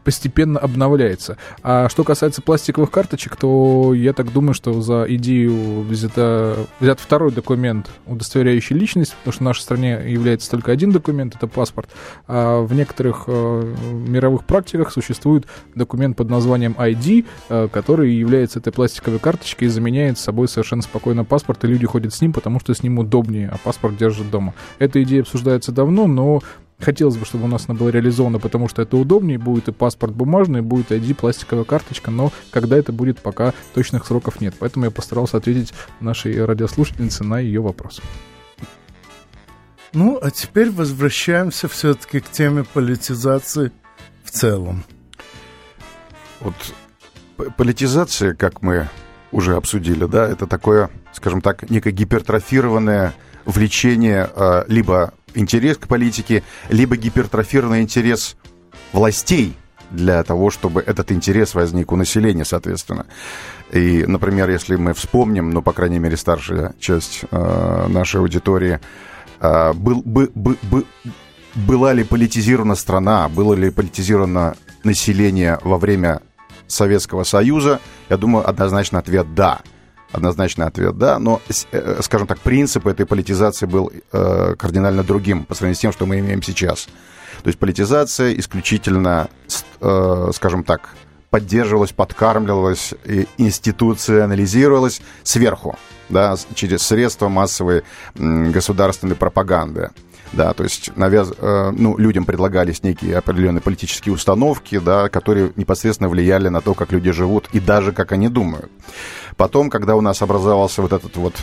постепенно 0.04 0.58
обновляется. 0.58 1.36
А 1.62 1.88
что 1.88 2.04
касается 2.04 2.42
пластиковых 2.42 2.90
карточек, 2.90 3.36
то 3.36 3.92
я 3.94 4.12
так 4.12 4.32
думаю, 4.32 4.54
что 4.54 4.80
за 4.80 5.04
идею 5.08 5.82
взята, 5.82 6.66
взят 6.80 7.00
второй 7.00 7.32
документ, 7.32 7.90
удостоверяющий 8.06 8.76
личность, 8.76 9.14
потому 9.16 9.32
что 9.32 9.42
в 9.42 9.44
нашей 9.44 9.60
стране 9.60 10.02
является 10.06 10.50
только 10.50 10.72
один 10.72 10.92
документ, 10.92 11.34
это 11.36 11.46
паспорт. 11.46 11.90
А 12.26 12.62
в 12.62 12.72
некоторых 12.74 13.24
э, 13.26 13.74
мировых 13.92 14.44
практиках 14.44 14.92
существует 14.92 15.46
документ 15.74 16.16
под 16.16 16.30
названием 16.30 16.74
ID, 16.78 17.25
э, 17.48 17.68
который 17.70 18.12
является 18.12 18.58
этой 18.58 18.72
пластиковой 18.72 19.18
карточкой 19.18 19.68
и 19.68 19.70
заменяет 19.70 20.18
собой 20.18 20.48
совершенно 20.48 20.82
спокойно 20.82 21.24
паспорт, 21.24 21.64
и 21.64 21.68
люди 21.68 21.86
ходят 21.86 22.14
с 22.14 22.20
ним, 22.20 22.32
потому 22.32 22.60
что 22.60 22.74
с 22.74 22.82
ним 22.82 22.98
удобнее, 22.98 23.48
а 23.52 23.58
паспорт 23.58 23.96
держат 23.96 24.30
дома. 24.30 24.54
Эта 24.78 25.02
идея 25.02 25.22
обсуждается 25.22 25.72
давно, 25.72 26.06
но 26.06 26.40
Хотелось 26.78 27.16
бы, 27.16 27.24
чтобы 27.24 27.44
у 27.44 27.48
нас 27.48 27.64
она 27.68 27.78
была 27.78 27.90
реализована, 27.90 28.38
потому 28.38 28.68
что 28.68 28.82
это 28.82 28.98
удобнее, 28.98 29.38
будет 29.38 29.68
и 29.68 29.72
паспорт 29.72 30.14
бумажный, 30.14 30.60
будет 30.60 30.90
ID, 30.90 31.14
пластиковая 31.14 31.64
карточка, 31.64 32.10
но 32.10 32.32
когда 32.50 32.76
это 32.76 32.92
будет, 32.92 33.18
пока 33.20 33.54
точных 33.74 34.06
сроков 34.06 34.42
нет. 34.42 34.54
Поэтому 34.58 34.84
я 34.84 34.90
постарался 34.90 35.38
ответить 35.38 35.72
нашей 36.00 36.44
радиослушательнице 36.44 37.24
на 37.24 37.40
ее 37.40 37.62
вопрос. 37.62 38.02
Ну, 39.94 40.18
а 40.20 40.30
теперь 40.30 40.70
возвращаемся 40.70 41.68
все-таки 41.68 42.20
к 42.20 42.28
теме 42.30 42.64
политизации 42.64 43.72
в 44.22 44.30
целом. 44.30 44.84
Вот 46.40 46.54
политизация, 47.56 48.34
как 48.34 48.62
мы 48.62 48.88
уже 49.32 49.56
обсудили, 49.56 50.04
да, 50.06 50.26
это 50.26 50.46
такое, 50.46 50.90
скажем 51.12 51.40
так, 51.40 51.68
некое 51.70 51.90
гипертрофированное 51.90 53.14
влечение 53.44 54.30
э, 54.34 54.64
либо 54.68 55.12
интерес 55.34 55.76
к 55.76 55.86
политике, 55.86 56.42
либо 56.68 56.96
гипертрофированный 56.96 57.82
интерес 57.82 58.36
властей 58.92 59.56
для 59.90 60.22
того, 60.24 60.50
чтобы 60.50 60.80
этот 60.80 61.12
интерес 61.12 61.54
возник 61.54 61.92
у 61.92 61.96
населения, 61.96 62.44
соответственно. 62.44 63.06
И, 63.72 64.04
например, 64.06 64.50
если 64.50 64.76
мы 64.76 64.94
вспомним, 64.94 65.50
ну, 65.50 65.62
по 65.62 65.72
крайней 65.72 65.98
мере, 65.98 66.16
старшая 66.16 66.74
часть 66.80 67.24
э, 67.30 67.86
нашей 67.88 68.20
аудитории, 68.20 68.80
э, 69.40 69.72
был, 69.74 70.02
бы, 70.02 70.30
бы, 70.34 70.56
бы, 70.62 70.84
была 71.54 71.92
ли 71.92 72.04
политизирована 72.04 72.74
страна, 72.74 73.28
было 73.28 73.54
ли 73.54 73.70
политизировано 73.70 74.56
население 74.82 75.58
во 75.62 75.78
время 75.78 76.20
Советского 76.68 77.24
Союза, 77.24 77.80
я 78.08 78.16
думаю, 78.16 78.48
однозначно 78.48 78.98
ответ 78.98 79.34
«да». 79.34 79.60
однозначный 80.12 80.66
ответ, 80.66 80.96
да, 80.96 81.18
но, 81.18 81.42
э, 81.72 82.00
скажем 82.00 82.26
так, 82.26 82.38
принцип 82.38 82.86
этой 82.86 83.04
политизации 83.04 83.66
был 83.66 83.92
э, 84.12 84.54
кардинально 84.56 85.02
другим 85.02 85.44
по 85.44 85.54
сравнению 85.54 85.76
с 85.76 85.80
тем, 85.80 85.92
что 85.92 86.06
мы 86.06 86.20
имеем 86.20 86.42
сейчас. 86.42 86.86
То 87.42 87.48
есть 87.48 87.58
политизация 87.58 88.32
исключительно, 88.34 89.28
э, 89.80 90.30
скажем 90.32 90.64
так, 90.64 90.90
поддерживалась, 91.30 91.92
подкармливалась, 91.92 92.94
и 93.04 93.26
институционализировалась 93.36 95.02
сверху, 95.22 95.76
да, 96.08 96.36
через 96.54 96.82
средства 96.82 97.28
массовой 97.28 97.82
государственной 98.14 99.16
пропаганды. 99.16 99.90
Да, 100.32 100.52
то 100.52 100.64
есть 100.64 100.96
навяз... 100.96 101.32
Э, 101.38 101.70
ну, 101.76 101.96
людям 101.96 102.24
предлагались 102.24 102.82
некие 102.82 103.16
определенные 103.16 103.60
политические 103.60 104.12
установки, 104.14 104.78
да, 104.78 105.08
которые 105.08 105.52
непосредственно 105.56 106.08
влияли 106.08 106.48
на 106.48 106.60
то, 106.60 106.74
как 106.74 106.92
люди 106.92 107.10
живут 107.12 107.48
и 107.52 107.60
даже 107.60 107.92
как 107.92 108.12
они 108.12 108.28
думают. 108.28 108.70
Потом, 109.36 109.70
когда 109.70 109.96
у 109.96 110.00
нас 110.00 110.22
образовался 110.22 110.82
вот 110.82 110.92
этот 110.92 111.16
вот 111.16 111.34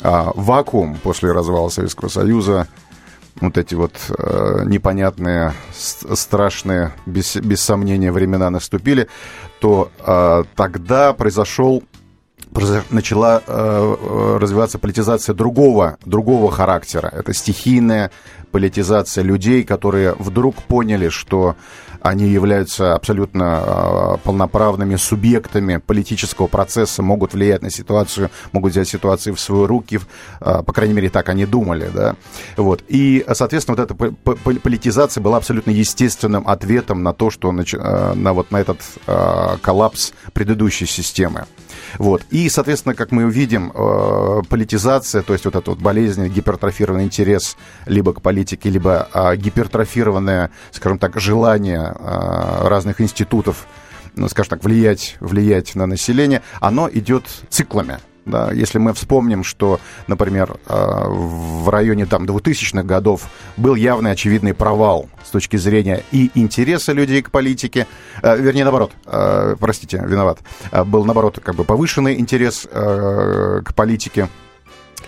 а, 0.00 0.32
вакуум 0.34 0.96
после 0.96 1.32
развала 1.32 1.68
Советского 1.68 2.08
Союза, 2.08 2.66
вот 3.40 3.56
эти 3.56 3.74
вот 3.74 3.92
э, 4.16 4.64
непонятные, 4.66 5.54
страшные, 5.72 6.92
без, 7.06 7.36
без 7.36 7.60
сомнения, 7.60 8.12
времена 8.12 8.50
наступили, 8.50 9.08
то 9.60 9.90
э, 9.98 10.44
тогда 10.54 11.12
произошел 11.12 11.82
начала 12.90 13.42
э, 13.46 13.96
э, 14.00 14.36
развиваться 14.38 14.78
политизация 14.78 15.34
другого, 15.34 15.96
другого 16.04 16.50
характера. 16.50 17.08
Это 17.12 17.32
стихийная 17.32 18.10
политизация 18.50 19.24
людей, 19.24 19.64
которые 19.64 20.14
вдруг 20.18 20.56
поняли, 20.56 21.08
что 21.08 21.56
они 22.02 22.26
являются 22.26 22.94
абсолютно 22.94 23.62
э, 23.64 24.16
полноправными 24.24 24.96
субъектами 24.96 25.78
политического 25.78 26.48
процесса, 26.48 27.02
могут 27.02 27.32
влиять 27.32 27.62
на 27.62 27.70
ситуацию, 27.70 28.30
могут 28.52 28.72
взять 28.72 28.88
ситуацию 28.88 29.34
в 29.34 29.40
свои 29.40 29.66
руки, 29.66 30.00
по 30.40 30.72
крайней 30.72 30.94
мере, 30.94 31.10
так 31.10 31.28
они 31.28 31.46
думали, 31.46 31.90
да. 31.94 32.16
Вот. 32.56 32.82
И, 32.88 33.24
соответственно, 33.32 33.76
вот 33.76 33.84
эта 33.84 33.94
политизация 34.60 35.22
была 35.22 35.36
абсолютно 35.36 35.70
естественным 35.70 36.46
ответом 36.46 37.02
на 37.02 37.12
то, 37.12 37.30
что 37.30 37.52
на, 37.52 37.62
э, 37.62 38.14
на 38.14 38.32
вот 38.32 38.50
на 38.50 38.60
этот 38.60 38.80
коллапс 39.62 40.12
предыдущей 40.32 40.86
системы. 40.86 41.46
Вот. 41.98 42.22
И, 42.30 42.48
соответственно, 42.48 42.94
как 42.94 43.10
мы 43.10 43.24
увидим, 43.24 43.72
э, 43.74 44.42
политизация, 44.48 45.22
то 45.22 45.32
есть 45.32 45.44
вот 45.44 45.54
этот 45.54 45.68
вот 45.68 45.78
болезненный 45.78 46.28
гипертрофированный 46.28 47.04
интерес 47.04 47.56
либо 47.86 48.12
к 48.12 48.22
политике, 48.22 48.70
либо 48.70 49.08
э, 49.12 49.36
гипертрофированное, 49.36 50.50
скажем 50.70 50.98
так, 50.98 51.18
желание 51.20 51.94
э, 51.98 52.68
разных 52.68 53.00
институтов 53.00 53.66
ну, 54.14 54.28
скажем 54.28 54.50
так, 54.50 54.64
влиять, 54.64 55.16
влиять 55.20 55.74
на 55.74 55.86
население, 55.86 56.42
оно 56.60 56.86
идет 56.92 57.24
циклами. 57.48 57.98
Да, 58.24 58.52
если 58.52 58.78
мы 58.78 58.92
вспомним, 58.92 59.42
что, 59.42 59.80
например, 60.06 60.56
э, 60.66 61.04
в 61.08 61.68
районе 61.68 62.06
там, 62.06 62.24
2000-х 62.24 62.84
годов 62.84 63.28
был 63.56 63.74
явный 63.74 64.12
очевидный 64.12 64.54
провал 64.54 65.08
с 65.24 65.30
точки 65.30 65.56
зрения 65.56 66.04
и 66.12 66.30
интереса 66.34 66.92
людей 66.92 67.22
к 67.22 67.32
политике, 67.32 67.88
э, 68.22 68.36
вернее, 68.38 68.62
наоборот, 68.62 68.92
э, 69.06 69.56
простите, 69.58 70.02
виноват, 70.06 70.38
был, 70.86 71.04
наоборот, 71.04 71.40
как 71.42 71.56
бы 71.56 71.64
повышенный 71.64 72.18
интерес 72.18 72.68
к 72.72 73.74
политике, 73.74 74.28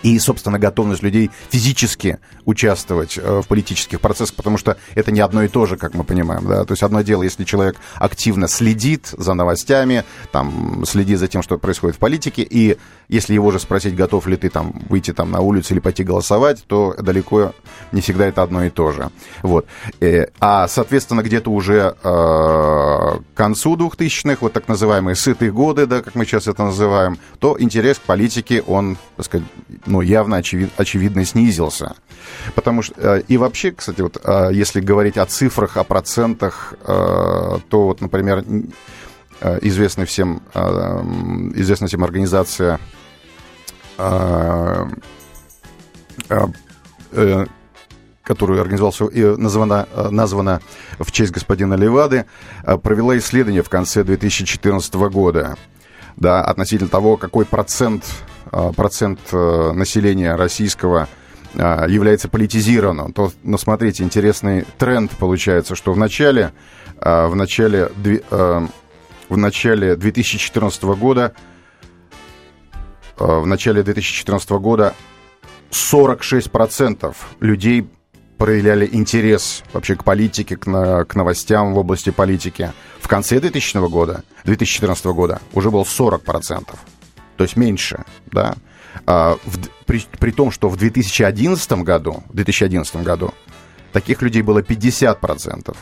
и, 0.05 0.19
собственно, 0.19 0.59
готовность 0.59 1.01
людей 1.01 1.31
физически 1.49 2.19
участвовать 2.45 3.17
э, 3.17 3.41
в 3.41 3.47
политических 3.47 3.99
процессах, 3.99 4.35
потому 4.35 4.59
что 4.59 4.77
это 4.93 5.11
не 5.11 5.19
одно 5.19 5.41
и 5.41 5.47
то 5.47 5.65
же, 5.65 5.77
как 5.77 5.95
мы 5.95 6.03
понимаем, 6.03 6.47
да, 6.47 6.63
то 6.63 6.73
есть 6.73 6.83
одно 6.83 7.01
дело, 7.01 7.23
если 7.23 7.43
человек 7.43 7.77
активно 7.95 8.47
следит 8.47 9.07
за 9.17 9.33
новостями, 9.33 10.03
там, 10.31 10.83
следит 10.85 11.17
за 11.17 11.27
тем, 11.27 11.41
что 11.41 11.57
происходит 11.57 11.95
в 11.95 11.99
политике, 11.99 12.43
и 12.43 12.77
если 13.07 13.33
его 13.33 13.49
же 13.49 13.59
спросить, 13.59 13.95
готов 13.95 14.27
ли 14.27 14.37
ты 14.37 14.51
там 14.51 14.79
выйти 14.89 15.11
там 15.11 15.31
на 15.31 15.39
улицу 15.39 15.73
или 15.73 15.79
пойти 15.79 16.03
голосовать, 16.03 16.63
то 16.67 16.93
далеко 16.99 17.53
не 17.91 18.01
всегда 18.01 18.27
это 18.27 18.43
одно 18.43 18.63
и 18.63 18.69
то 18.69 18.91
же, 18.91 19.09
вот. 19.41 19.65
Э, 20.01 20.27
а, 20.39 20.67
соответственно, 20.67 21.23
где-то 21.23 21.49
уже 21.49 21.95
э, 22.03 22.03
к 22.03 23.33
концу 23.33 23.75
2000-х, 23.75 24.37
вот 24.41 24.53
так 24.53 24.67
называемые 24.67 25.15
сытые 25.15 25.51
годы, 25.51 25.87
да, 25.87 26.03
как 26.03 26.13
мы 26.13 26.25
сейчас 26.25 26.45
это 26.45 26.63
называем, 26.63 27.17
то 27.39 27.55
интерес 27.59 27.97
к 27.97 28.01
политике, 28.01 28.61
он, 28.67 28.99
так 29.17 29.25
сказать, 29.25 29.47
ну, 29.95 30.01
явно 30.01 30.37
очевид, 30.37 30.71
очевидно 30.75 31.23
снизился. 31.23 31.95
Потому 32.53 32.81
что, 32.81 32.95
э, 32.97 33.21
и 33.29 33.37
вообще, 33.37 33.71
кстати, 33.71 34.01
вот, 34.01 34.17
э, 34.21 34.49
если 34.51 34.81
говорить 34.81 35.17
о 35.17 35.25
цифрах, 35.25 35.77
о 35.77 35.85
процентах, 35.85 36.73
э, 36.81 36.85
то 36.85 37.59
вот, 37.85 38.01
например, 38.01 38.43
известная 39.61 40.05
всем, 40.05 40.41
известная 41.55 41.87
всем 41.87 42.03
организация 42.03 42.79
которую 48.23 48.61
организовал, 48.61 48.91
и 49.09 49.21
названа, 49.37 49.87
названа 50.09 50.61
в 50.97 51.11
честь 51.11 51.31
господина 51.31 51.75
Левады, 51.75 52.25
провела 52.81 53.17
исследование 53.17 53.61
в 53.61 53.69
конце 53.69 54.03
2014 54.03 54.93
года 54.95 55.57
да, 56.15 56.41
относительно 56.41 56.89
того, 56.89 57.17
какой 57.17 57.45
процент 57.45 58.03
процент 58.75 59.19
э, 59.33 59.71
населения 59.73 60.35
российского 60.35 61.09
а, 61.57 61.85
является 61.87 62.29
политизированным, 62.29 63.11
то, 63.11 63.31
ну, 63.43 63.57
смотрите, 63.57 64.03
интересный 64.03 64.65
тренд 64.77 65.11
получается, 65.11 65.75
что 65.75 65.91
в 65.91 65.97
начале, 65.97 66.53
а, 66.99 67.27
в 67.27 67.35
начале, 67.35 67.89
в 69.29 69.37
начале 69.37 69.95
2014 69.95 70.83
года 70.83 71.33
в 73.17 73.45
начале 73.45 73.81
2014 73.81 74.49
года 74.51 74.93
46% 75.71 77.15
людей 77.39 77.87
проявляли 78.37 78.89
интерес 78.91 79.63
вообще 79.71 79.95
к 79.95 80.03
политике, 80.03 80.57
к, 80.57 80.67
на, 80.67 81.05
к 81.05 81.15
новостям 81.15 81.73
в 81.73 81.77
области 81.77 82.09
политики. 82.09 82.73
В 82.99 83.07
конце 83.07 83.39
2000 83.39 83.87
года, 83.87 84.23
2014 84.43 85.05
года 85.05 85.39
уже 85.53 85.71
было 85.71 85.83
40% 85.83 86.75
то 87.37 87.43
есть 87.43 87.55
меньше, 87.55 88.03
да. 88.27 88.55
А, 89.05 89.37
в, 89.43 89.57
при, 89.85 90.01
при 90.19 90.31
том, 90.31 90.51
что 90.51 90.69
в 90.69 90.77
2011 90.77 91.71
году, 91.83 92.23
в 92.29 92.35
2011 92.35 92.95
году 92.97 93.33
таких 93.91 94.21
людей 94.21 94.41
было 94.41 94.59
50%. 94.59 95.75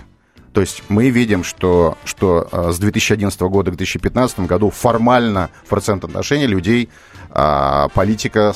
То 0.53 0.61
есть 0.61 0.83
мы 0.87 1.09
видим, 1.09 1.43
что, 1.43 1.97
что 2.05 2.47
а, 2.51 2.71
с 2.71 2.79
2011 2.79 3.39
года 3.41 3.71
к 3.71 3.75
2015 3.75 4.41
году 4.41 4.69
формально 4.69 5.49
в 5.65 5.69
процентном 5.69 6.11
отношении 6.11 6.45
людей 6.45 6.89
а, 7.31 7.89
политика, 7.89 8.53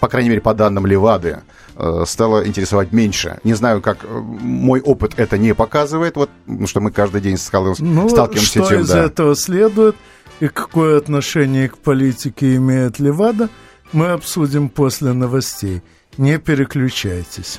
по 0.00 0.08
крайней 0.08 0.30
мере, 0.30 0.40
по 0.40 0.54
данным 0.54 0.86
Левады, 0.86 1.40
а, 1.76 2.04
стало 2.04 2.46
интересовать 2.46 2.92
меньше. 2.92 3.38
Не 3.44 3.54
знаю, 3.54 3.80
как 3.80 3.98
э, 4.02 4.08
мой 4.08 4.80
опыт 4.80 5.12
это 5.16 5.38
не 5.38 5.54
показывает, 5.54 6.16
вот, 6.16 6.30
потому 6.46 6.66
что 6.66 6.80
мы 6.80 6.90
каждый 6.90 7.20
день 7.20 7.36
сталкиваемся, 7.36 7.84
ну, 7.84 8.08
сталкиваемся 8.08 8.50
что 8.50 8.64
с 8.64 8.70
этим. 8.70 8.80
из 8.80 8.88
да. 8.88 9.04
этого 9.04 9.36
следует? 9.36 9.96
И 10.40 10.48
какое 10.48 10.98
отношение 10.98 11.68
к 11.68 11.78
политике 11.78 12.56
имеет 12.56 12.98
Левада, 12.98 13.48
мы 13.92 14.08
обсудим 14.08 14.68
после 14.68 15.12
новостей. 15.12 15.82
Не 16.18 16.38
переключайтесь. 16.38 17.58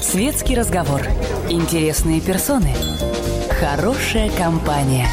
Светский 0.00 0.54
разговор. 0.54 1.02
Интересные 1.48 2.20
персоны. 2.20 2.74
Хорошая 3.60 4.30
компания. 4.36 5.08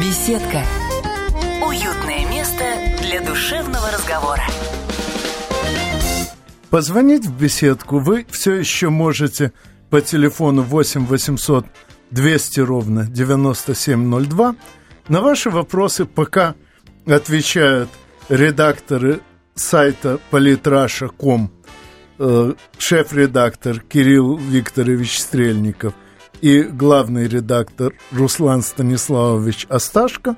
Беседка. 0.00 0.62
Уютное 1.66 2.28
место 2.30 2.64
для 3.02 3.20
душевного 3.20 3.90
разговора. 3.90 4.42
Позвонить 6.70 7.26
в 7.26 7.38
беседку 7.38 7.98
вы 7.98 8.26
все 8.30 8.54
еще 8.54 8.88
можете 8.88 9.52
по 9.90 10.00
телефону 10.00 10.62
8 10.62 11.06
800 11.06 11.66
200 12.10 12.60
ровно 12.60 13.04
9702. 13.06 14.54
На 15.08 15.20
ваши 15.20 15.50
вопросы 15.50 16.04
пока 16.04 16.54
отвечают 17.06 17.90
редакторы 18.28 19.20
сайта 19.54 20.18
politrasha.com 20.30 21.50
Э, 22.18 22.54
шеф-редактор 22.78 23.80
Кирилл 23.80 24.36
Викторович 24.36 25.20
Стрельников 25.20 25.94
и 26.40 26.62
главный 26.62 27.28
редактор 27.28 27.94
Руслан 28.12 28.62
Станиславович 28.62 29.66
Осташко. 29.68 30.36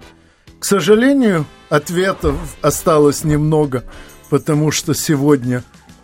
К 0.58 0.64
сожалению, 0.64 1.46
ответов 1.70 2.36
осталось 2.62 3.24
немного 3.24 3.84
потому 4.30 4.70
что 4.70 4.94
сегодня 4.94 5.62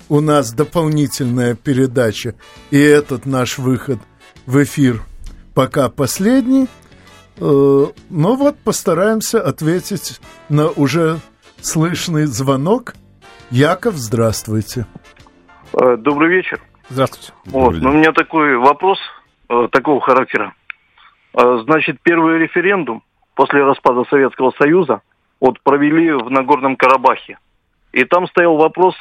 у 0.09 0.21
нас 0.21 0.53
дополнительная 0.53 1.55
передача, 1.55 2.35
и 2.71 2.79
этот 2.79 3.25
наш 3.25 3.57
выход 3.57 3.99
в 4.45 4.63
эфир 4.63 5.03
пока 5.55 5.89
последний. 5.89 6.67
Э, 7.39 7.87
но 8.11 8.37
вот 8.37 8.59
постараемся 8.59 9.41
ответить 9.41 10.21
на 10.49 10.69
уже 10.69 11.21
слышный 11.63 12.27
звонок. 12.27 12.95
Яков, 13.51 13.97
здравствуйте. 13.97 14.87
Э, 15.81 15.97
добрый 15.97 16.31
вечер. 16.31 16.61
Здравствуйте. 16.89 17.33
Вот, 17.47 17.75
но 17.77 17.91
у 17.91 17.93
меня 17.93 18.13
такой 18.13 18.57
вопрос 18.57 18.99
э, 19.49 19.69
такого 19.71 20.01
характера. 20.01 20.55
Значит, 21.35 21.99
первый 22.03 22.39
референдум 22.39 23.03
после 23.35 23.63
распада 23.63 24.05
Советского 24.09 24.53
Союза 24.59 25.03
вот 25.39 25.61
провели 25.61 26.13
в 26.13 26.31
Нагорном 26.31 26.77
Карабахе. 26.77 27.39
И 27.93 28.05
там 28.05 28.27
стоял 28.29 28.57
вопрос 28.57 28.95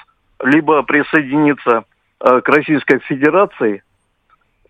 либо 0.44 0.84
присоединиться 0.84 1.86
э, 2.20 2.42
к 2.42 2.50
Российской 2.50 3.00
Федерации, 3.00 3.84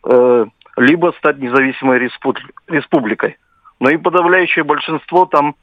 э, 0.04 0.46
либо 0.78 1.14
стать 1.18 1.38
независимой 1.38 2.00
республикой. 2.68 3.38
Но 3.80 3.90
и 3.90 3.98
подавляющее 3.98 4.64
большинство 4.64 5.26
там 5.26 5.56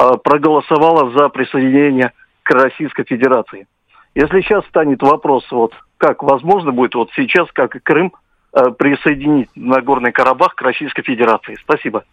э, 0.00 0.10
проголосовало 0.22 1.10
за 1.16 1.28
присоединение 1.28 2.12
к 2.42 2.50
Российской 2.50 3.04
Федерации. 3.04 3.66
Если 4.14 4.40
сейчас 4.40 4.66
станет 4.66 5.02
вопрос, 5.02 5.44
вот 5.50 5.72
как 5.98 6.22
возможно 6.22 6.72
будет 6.72 6.94
вот 6.94 7.10
сейчас, 7.14 7.48
как 7.52 7.76
и 7.76 7.80
Крым, 7.80 8.12
э, 8.52 8.70
присоединить 8.70 9.50
Нагорный 9.54 10.12
Карабах 10.12 10.54
к 10.54 10.62
Российской 10.62 11.02
Федерации? 11.02 11.56
Спасибо. 11.62 12.04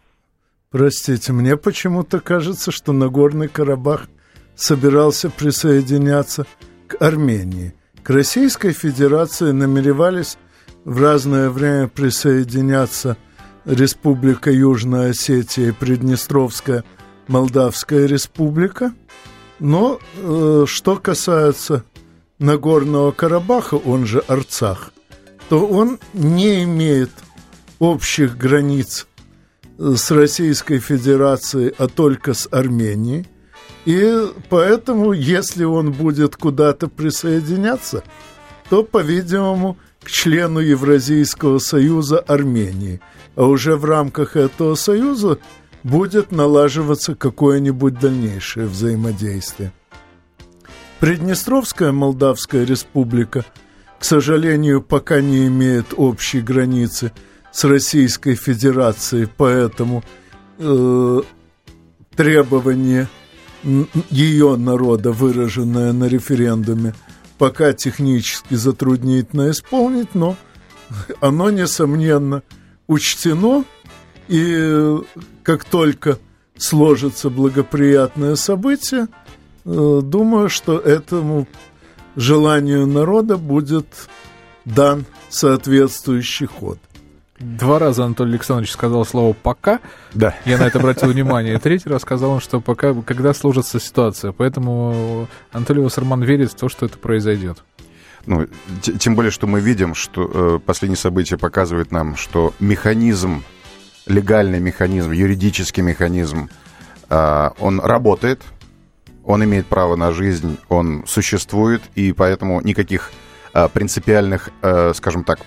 Простите, 0.71 1.31
мне 1.31 1.55
почему-то 1.55 2.19
кажется, 2.19 2.71
что 2.71 2.91
Нагорный 2.91 3.47
Карабах 3.47 4.07
собирался 4.55 5.29
присоединяться 5.29 6.45
к 6.87 7.01
Армении. 7.01 7.73
К 8.03 8.09
Российской 8.09 8.73
Федерации 8.73 9.51
намеревались 9.51 10.37
в 10.83 11.01
разное 11.01 11.49
время 11.49 11.87
присоединяться 11.87 13.17
Республика 13.65 14.51
Южная 14.51 15.09
Осетия 15.09 15.69
и 15.69 15.71
Приднестровская 15.71 16.83
Молдавская 17.27 18.05
Республика. 18.05 18.93
Но 19.59 19.99
э, 20.17 20.65
что 20.67 20.97
касается 20.97 21.83
Нагорного 22.39 23.11
Карабаха, 23.11 23.75
он 23.75 24.05
же 24.05 24.19
Арцах, 24.27 24.91
то 25.49 25.65
он 25.65 25.99
не 26.13 26.63
имеет 26.63 27.11
общих 27.79 28.37
границ 28.37 29.07
с 29.77 30.11
Российской 30.11 30.79
Федерацией, 30.79 31.73
а 31.77 31.87
только 31.87 32.33
с 32.33 32.47
Арменией. 32.51 33.27
И 33.85 34.27
поэтому, 34.49 35.13
если 35.13 35.63
он 35.63 35.91
будет 35.91 36.35
куда-то 36.35 36.87
присоединяться, 36.87 38.03
то, 38.69 38.83
по-видимому, 38.83 39.77
к 40.03 40.09
члену 40.09 40.59
Евразийского 40.59 41.59
союза 41.59 42.19
Армении. 42.19 42.99
А 43.35 43.45
уже 43.45 43.75
в 43.75 43.85
рамках 43.85 44.35
этого 44.35 44.75
союза 44.75 45.39
будет 45.85 46.31
налаживаться 46.31 47.13
какое-нибудь 47.13 47.99
дальнейшее 47.99 48.65
взаимодействие. 48.65 49.71
Приднестровская 50.99 51.91
Молдавская 51.91 52.65
республика, 52.65 53.45
к 53.99 54.03
сожалению, 54.03 54.81
пока 54.81 55.21
не 55.21 55.45
имеет 55.45 55.93
общей 55.95 56.41
границы 56.41 57.11
с 57.51 57.63
Российской 57.65 58.33
Федерацией, 58.33 59.27
поэтому 59.37 60.03
э, 60.57 61.21
требования 62.15 63.07
ее 64.09 64.55
народа, 64.55 65.11
выраженное 65.11 65.93
на 65.93 66.05
референдуме, 66.05 66.95
пока 67.37 67.73
технически 67.73 68.55
затруднительно 68.55 69.51
исполнить, 69.51 70.15
но 70.15 70.35
оно, 71.21 71.51
несомненно, 71.51 72.41
учтено, 72.87 73.65
и 74.27 74.97
как 75.45 75.63
только 75.63 76.17
сложится 76.57 77.29
благоприятное 77.29 78.35
событие, 78.35 79.07
э, 79.63 80.01
думаю, 80.03 80.49
что 80.49 80.79
этому 80.79 81.47
желанию 82.15 82.87
народа 82.87 83.37
будет 83.37 83.85
дан 84.65 85.05
соответствующий 85.29 86.47
ход. 86.47 86.79
Два 87.37 87.79
раза 87.79 88.05
Анатолий 88.05 88.31
Александрович 88.31 88.71
сказал 88.71 89.05
слово 89.05 89.33
«пока». 89.33 89.81
Да. 90.13 90.33
Я 90.45 90.57
на 90.57 90.63
это 90.63 90.79
обратил 90.79 91.09
внимание. 91.09 91.59
Третий 91.59 91.89
раз 91.89 92.01
сказал 92.01 92.31
он, 92.31 92.39
что 92.39 92.61
пока, 92.61 92.93
когда 92.93 93.33
сложится 93.33 93.79
ситуация. 93.79 94.31
Поэтому 94.31 95.27
Анатолий 95.51 95.81
Вассерман 95.81 96.23
верит 96.23 96.53
в 96.53 96.55
то, 96.55 96.69
что 96.69 96.85
это 96.85 96.97
произойдет. 96.97 97.63
Ну, 98.25 98.47
тем 98.81 99.15
более, 99.15 99.31
что 99.31 99.47
мы 99.47 99.59
видим, 99.59 99.93
что 99.93 100.31
э, 100.33 100.59
последние 100.65 100.97
события 100.97 101.37
показывают 101.37 101.91
нам, 101.91 102.15
что 102.15 102.53
механизм, 102.59 103.43
легальный 104.05 104.59
механизм, 104.59 105.11
юридический 105.11 105.83
механизм, 105.83 106.49
э, 107.09 107.49
он 107.59 107.79
работает, 107.79 108.41
он 109.23 109.43
имеет 109.43 109.65
право 109.65 109.95
на 109.95 110.11
жизнь, 110.11 110.57
он 110.69 111.03
существует, 111.07 111.81
и 111.95 112.11
поэтому 112.11 112.61
никаких 112.61 113.11
э, 113.53 113.67
принципиальных, 113.69 114.49
э, 114.61 114.93
скажем 114.95 115.23
так, 115.23 115.39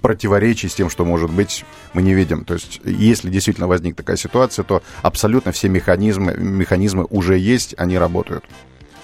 противоречий 0.00 0.68
с 0.68 0.74
тем, 0.74 0.90
что 0.90 1.04
может 1.04 1.30
быть, 1.30 1.64
мы 1.92 2.02
не 2.02 2.14
видим. 2.14 2.44
То 2.44 2.54
есть, 2.54 2.80
если 2.84 3.30
действительно 3.30 3.66
возник 3.66 3.96
такая 3.96 4.16
ситуация, 4.16 4.64
то 4.64 4.82
абсолютно 5.02 5.52
все 5.52 5.68
механизмы, 5.68 6.34
механизмы 6.36 7.06
уже 7.10 7.38
есть, 7.38 7.74
они 7.78 7.98
работают. 7.98 8.44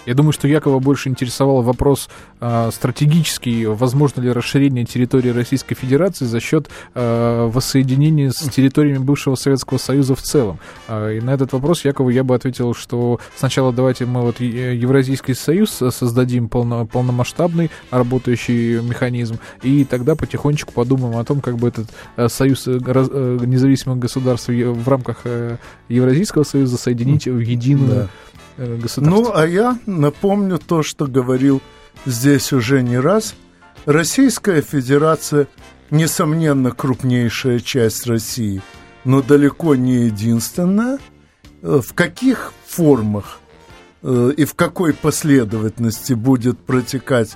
Я 0.05 0.15
думаю, 0.15 0.31
что 0.31 0.47
Якова 0.47 0.79
больше 0.79 1.09
интересовал 1.09 1.61
вопрос 1.61 2.09
э, 2.39 2.69
стратегический, 2.73 3.67
возможно 3.67 4.21
ли 4.21 4.31
расширение 4.31 4.83
территории 4.83 5.29
Российской 5.29 5.75
Федерации 5.75 6.25
за 6.25 6.39
счет 6.39 6.69
э, 6.95 7.49
воссоединения 7.51 8.31
с 8.31 8.49
территориями 8.49 8.97
бывшего 8.97 9.35
Советского 9.35 9.77
Союза 9.77 10.15
в 10.15 10.21
целом. 10.23 10.59
Э, 10.87 11.17
и 11.17 11.21
на 11.21 11.29
этот 11.31 11.53
вопрос 11.53 11.85
Якову 11.85 12.09
я 12.09 12.23
бы 12.23 12.33
ответил, 12.33 12.73
что 12.73 13.19
сначала 13.35 13.71
давайте 13.71 14.05
мы 14.07 14.21
вот 14.21 14.39
Евразийский 14.39 15.35
Союз 15.35 15.69
создадим 15.69 16.49
полно, 16.49 16.87
полномасштабный 16.87 17.69
работающий 17.91 18.81
механизм, 18.81 19.37
и 19.61 19.85
тогда 19.85 20.15
потихонечку 20.15 20.73
подумаем 20.73 21.17
о 21.17 21.23
том, 21.23 21.41
как 21.41 21.57
бы 21.57 21.67
этот 21.67 21.89
э, 22.15 22.27
союз 22.27 22.67
э, 22.67 22.79
э, 22.83 23.39
независимых 23.45 23.99
государств 23.99 24.49
в 24.49 24.89
рамках 24.89 25.21
э, 25.25 25.57
Евразийского 25.89 26.43
Союза 26.43 26.77
соединить 26.77 27.27
в 27.27 27.37
единую 27.37 27.89
да 27.89 28.09
Э, 28.57 28.79
ну, 28.97 29.31
а 29.33 29.45
я 29.45 29.79
напомню 29.85 30.59
то, 30.59 30.83
что 30.83 31.07
говорил 31.07 31.61
здесь 32.05 32.53
уже 32.53 32.81
не 32.81 32.99
раз. 32.99 33.35
Российская 33.85 34.61
Федерация, 34.61 35.47
несомненно, 35.89 36.71
крупнейшая 36.71 37.59
часть 37.59 38.05
России, 38.07 38.61
но 39.03 39.21
далеко 39.21 39.75
не 39.75 40.05
единственная. 40.05 40.99
Э, 41.61 41.81
в 41.83 41.93
каких 41.93 42.53
формах 42.67 43.39
э, 44.03 44.33
и 44.35 44.45
в 44.45 44.53
какой 44.55 44.93
последовательности 44.93 46.13
будет 46.13 46.59
протекать 46.59 47.31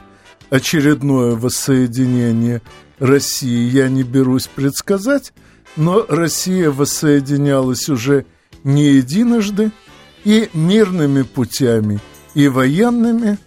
очередное 0.50 1.36
воссоединение 1.36 2.62
России, 3.00 3.70
я 3.70 3.90
не 3.90 4.04
берусь 4.04 4.48
предсказать, 4.48 5.34
но 5.76 6.06
Россия 6.08 6.72
воссоединялась 6.72 7.90
уже 7.90 8.26
не 8.64 8.94
единожды– 8.94 9.72
и 10.26 10.50
мирными 10.54 11.22
путями, 11.22 12.00
и 12.34 12.50
военными, 12.50 13.38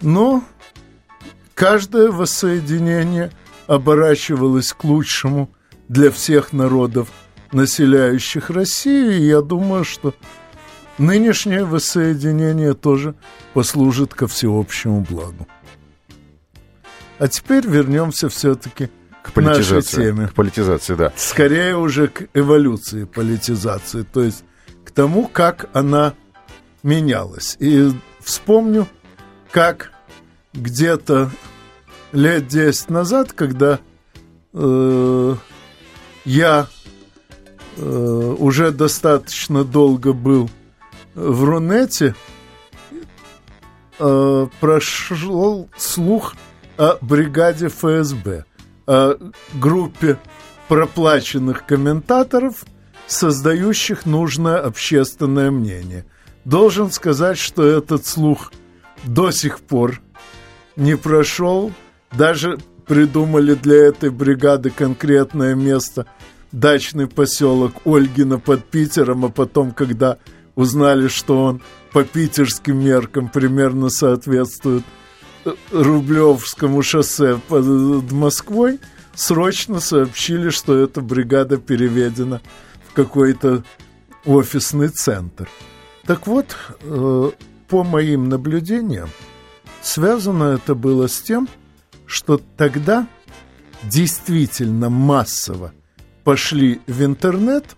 но 0.00 0.42
каждое 1.54 2.10
воссоединение 2.10 3.30
оборачивалось 3.66 4.72
к 4.72 4.82
лучшему 4.84 5.50
для 5.88 6.10
всех 6.10 6.52
народов, 6.52 7.08
населяющих 7.52 8.50
Россию, 8.50 9.18
и 9.18 9.26
я 9.26 9.42
думаю, 9.42 9.84
что 9.84 10.14
нынешнее 10.98 11.64
воссоединение 11.64 12.74
тоже 12.74 13.14
послужит 13.52 14.14
ко 14.14 14.26
всеобщему 14.26 15.02
благу. 15.02 15.46
А 17.18 17.28
теперь 17.28 17.66
вернемся 17.66 18.28
все-таки 18.28 18.90
к, 19.22 19.32
к 19.32 19.36
нашей 19.36 19.82
теме. 19.82 20.28
К 20.28 20.34
политизации, 20.34 20.94
да. 20.94 21.12
Скорее 21.16 21.76
уже 21.76 22.08
к 22.08 22.28
эволюции 22.34 23.04
политизации, 23.04 24.02
то 24.02 24.22
есть 24.22 24.44
тому, 24.90 25.28
как 25.28 25.68
она 25.72 26.14
менялась. 26.82 27.56
И 27.58 27.90
вспомню, 28.20 28.86
как 29.50 29.92
где-то 30.52 31.30
лет 32.12 32.46
10 32.46 32.90
назад, 32.90 33.32
когда 33.32 33.78
э, 34.52 35.34
я 36.24 36.66
э, 37.76 38.34
уже 38.38 38.70
достаточно 38.70 39.64
долго 39.64 40.12
был 40.12 40.50
в 41.14 41.44
Рунете, 41.44 42.14
э, 43.98 44.46
прошел 44.60 45.68
слух 45.76 46.36
о 46.78 46.96
бригаде 47.00 47.68
ФСБ, 47.68 48.44
о 48.86 49.16
группе 49.54 50.18
проплаченных 50.68 51.66
комментаторов– 51.66 52.64
создающих 53.06 54.06
нужное 54.06 54.58
общественное 54.58 55.50
мнение. 55.50 56.04
Должен 56.44 56.90
сказать, 56.90 57.38
что 57.38 57.64
этот 57.66 58.06
слух 58.06 58.52
до 59.04 59.30
сих 59.30 59.60
пор 59.60 60.00
не 60.76 60.96
прошел. 60.96 61.72
Даже 62.12 62.58
придумали 62.86 63.54
для 63.54 63.86
этой 63.86 64.10
бригады 64.10 64.70
конкретное 64.70 65.54
место 65.54 66.06
дачный 66.52 67.06
поселок 67.06 67.74
Ольгина 67.84 68.38
под 68.38 68.64
Питером, 68.64 69.24
а 69.24 69.28
потом, 69.28 69.72
когда 69.72 70.18
узнали, 70.54 71.08
что 71.08 71.42
он 71.44 71.62
по 71.92 72.04
питерским 72.04 72.78
меркам 72.82 73.28
примерно 73.28 73.90
соответствует 73.90 74.84
э, 75.44 75.52
Рублевскому 75.70 76.82
шоссе 76.82 77.38
под 77.48 78.10
Москвой, 78.12 78.80
срочно 79.14 79.80
сообщили, 79.80 80.50
что 80.50 80.78
эта 80.78 81.00
бригада 81.00 81.58
переведена 81.58 82.40
какой-то 82.96 83.62
офисный 84.24 84.88
центр. 84.88 85.48
Так 86.06 86.26
вот, 86.26 86.56
э, 86.80 87.30
по 87.68 87.84
моим 87.84 88.28
наблюдениям, 88.28 89.10
связано 89.82 90.54
это 90.54 90.74
было 90.74 91.06
с 91.06 91.20
тем, 91.20 91.46
что 92.06 92.40
тогда 92.56 93.06
действительно 93.82 94.88
массово 94.88 95.72
пошли 96.24 96.80
в 96.86 97.04
интернет 97.04 97.76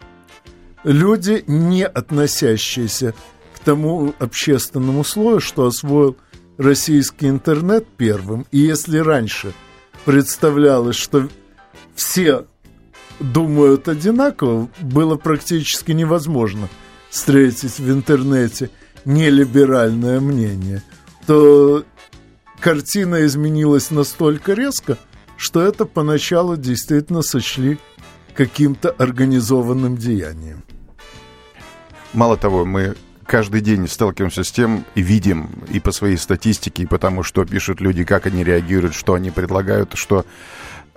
люди, 0.85 1.43
не 1.49 1.85
относящиеся 1.85 3.15
к 3.57 3.59
тому 3.59 4.15
общественному 4.21 5.03
слою, 5.03 5.41
что 5.41 5.67
освоил 5.67 6.17
российский 6.59 7.29
интернет 7.29 7.87
первым. 7.97 8.47
И 8.53 8.59
если 8.59 8.99
раньше 8.99 9.53
представлялось, 10.05 10.97
что 10.97 11.29
все 11.95 12.47
думают 13.21 13.89
одинаково, 13.89 14.69
было 14.81 15.17
практически 15.17 15.93
невозможно 15.93 16.69
встретить 17.11 17.79
в 17.79 17.91
интернете 17.91 18.71
нелиберальное 19.05 20.21
мнение, 20.21 20.83
то 21.27 21.85
картина 22.61 23.25
изменилась 23.25 23.91
настолько 23.91 24.53
резко, 24.53 24.99
что 25.37 25.63
это 25.63 25.85
поначалу 25.85 26.57
действительно 26.57 27.23
сочли 27.23 27.79
каким-то 28.35 28.91
организованным 28.91 29.97
деянием. 29.97 30.63
Мало 32.13 32.37
того, 32.37 32.65
мы 32.65 32.95
каждый 33.27 33.61
день 33.61 33.87
сталкиваемся 33.89 34.43
с 34.43 34.51
тем 34.51 34.85
и 34.95 35.03
видим 35.03 35.51
и 35.71 35.81
по 35.81 35.93
своей 35.93 36.17
статистике, 36.17 36.83
и 36.83 36.87
по 36.87 36.99
тому, 36.99 37.23
что 37.23 37.45
пишут 37.45 37.81
люди, 37.81 38.05
как 38.05 38.27
они 38.27 38.43
реагируют, 38.43 38.95
что 38.95 39.15
они 39.15 39.31
предлагают, 39.31 39.93
что 39.95 40.25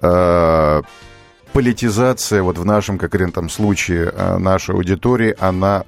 э, 0.01 0.81
политизация 1.53 2.43
вот 2.43 2.57
в 2.57 2.65
нашем 2.65 2.97
конкретном 2.97 3.49
случае 3.49 4.11
э, 4.13 4.37
нашей 4.37 4.75
аудитории, 4.75 5.35
она 5.39 5.85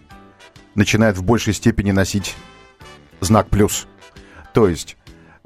начинает 0.76 1.18
в 1.18 1.24
большей 1.24 1.54
степени 1.54 1.92
носить 1.92 2.36
знак 3.22 3.50
плюс. 3.50 3.88
То 4.54 4.68
есть, 4.68 4.98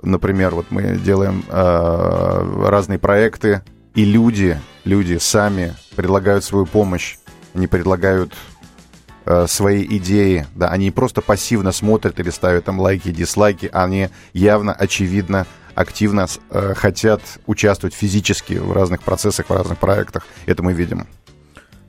например, 0.02 0.56
вот 0.56 0.68
мы 0.70 0.98
делаем 0.98 1.44
э, 1.48 2.68
разные 2.68 3.00
проекты, 3.00 3.62
и 3.94 4.06
люди, 4.06 4.60
люди 4.84 5.18
сами 5.18 5.74
предлагают 5.96 6.44
свою 6.44 6.66
помощь, 6.66 7.18
они 7.54 7.68
предлагают 7.68 8.34
э, 9.26 9.46
свои 9.48 9.84
идеи, 9.98 10.46
да, 10.56 10.70
они 10.70 10.92
просто 10.92 11.22
пассивно 11.22 11.72
смотрят 11.72 12.20
или 12.20 12.30
ставят 12.30 12.66
там 12.66 12.80
лайки, 12.80 13.12
дизлайки, 13.12 13.70
они 13.72 14.10
явно, 14.34 14.74
очевидно, 14.74 15.48
активно 15.78 16.26
э, 16.50 16.74
хотят 16.74 17.22
участвовать 17.46 17.94
физически 17.94 18.56
в 18.56 18.72
разных 18.72 19.04
процессах, 19.04 19.50
в 19.50 19.54
разных 19.54 19.78
проектах. 19.78 20.26
Это 20.48 20.64
мы 20.64 20.74
видим. 20.74 21.08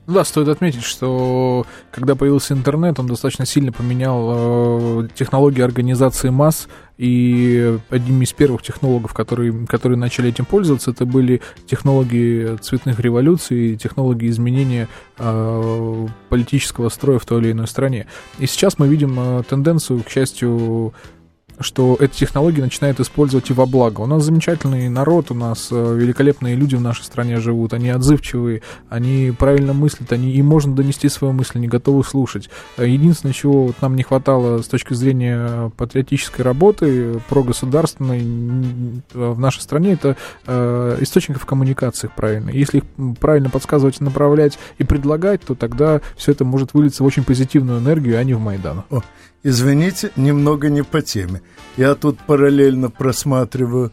Да, 0.06 0.24
стоит 0.24 0.48
отметить, 0.48 0.84
что 0.84 1.66
когда 1.90 2.14
появился 2.14 2.54
интернет, 2.54 2.98
он 2.98 3.06
достаточно 3.06 3.44
сильно 3.44 3.72
поменял 3.72 5.02
э, 5.04 5.08
технологии 5.14 5.60
организации 5.60 6.30
масс, 6.30 6.68
и 6.96 7.78
одним 7.90 8.22
из 8.22 8.32
первых 8.32 8.62
технологов, 8.62 9.12
которые, 9.12 9.66
которые 9.66 9.98
начали 9.98 10.30
этим 10.30 10.46
пользоваться, 10.46 10.90
это 10.92 11.04
были 11.04 11.42
технологии 11.66 12.56
цветных 12.56 13.00
революций, 13.00 13.76
технологии 13.76 14.28
изменения 14.30 14.88
э, 15.18 16.06
политического 16.30 16.88
строя 16.88 17.18
в 17.18 17.26
той 17.26 17.42
или 17.42 17.52
иной 17.52 17.68
стране. 17.68 18.06
И 18.38 18.46
сейчас 18.46 18.78
мы 18.78 18.88
видим 18.88 19.14
э, 19.18 19.42
тенденцию, 19.48 20.02
к 20.02 20.08
счастью, 20.08 20.94
что 21.60 21.96
эти 22.00 22.18
технологии 22.18 22.60
начинают 22.60 23.00
использовать 23.00 23.50
и 23.50 23.52
во 23.52 23.66
благо. 23.66 24.00
У 24.00 24.06
нас 24.06 24.24
замечательный 24.24 24.88
народ, 24.88 25.30
у 25.30 25.34
нас 25.34 25.68
э, 25.70 25.96
великолепные 25.96 26.54
люди 26.54 26.76
в 26.76 26.80
нашей 26.80 27.02
стране 27.02 27.38
живут, 27.38 27.72
они 27.72 27.90
отзывчивые, 27.90 28.62
они 28.88 29.32
правильно 29.36 29.72
мыслят, 29.72 30.12
они, 30.12 30.32
им 30.32 30.46
можно 30.46 30.74
донести 30.74 31.08
свою 31.08 31.32
мысль, 31.32 31.52
они 31.54 31.68
готовы 31.68 32.04
слушать. 32.04 32.48
Э, 32.76 32.88
единственное, 32.88 33.32
чего 33.32 33.66
вот 33.66 33.76
нам 33.80 33.96
не 33.96 34.02
хватало 34.02 34.62
с 34.62 34.68
точки 34.68 34.94
зрения 34.94 35.70
патриотической 35.76 36.44
работы, 36.44 37.20
прогосударственной 37.28 39.02
в 39.12 39.38
нашей 39.38 39.60
стране, 39.60 39.92
это 39.92 40.16
э, 40.46 40.98
источников 41.00 41.46
коммуникации 41.46 42.10
правильно. 42.14 42.50
Если 42.50 42.78
их 42.78 42.84
правильно 43.18 43.50
подсказывать, 43.50 44.00
направлять 44.00 44.58
и 44.78 44.84
предлагать, 44.84 45.42
то 45.42 45.54
тогда 45.54 46.00
все 46.16 46.32
это 46.32 46.44
может 46.44 46.74
вылиться 46.74 47.02
в 47.02 47.06
очень 47.06 47.24
позитивную 47.24 47.80
энергию, 47.80 48.18
а 48.18 48.24
не 48.24 48.34
в 48.34 48.40
Майдан. 48.40 48.84
О, 48.90 49.02
Извините, 49.44 50.10
немного 50.16 50.68
не 50.68 50.82
по 50.82 51.00
теме. 51.00 51.42
Я 51.76 51.94
тут 51.94 52.18
параллельно 52.26 52.90
просматриваю 52.90 53.92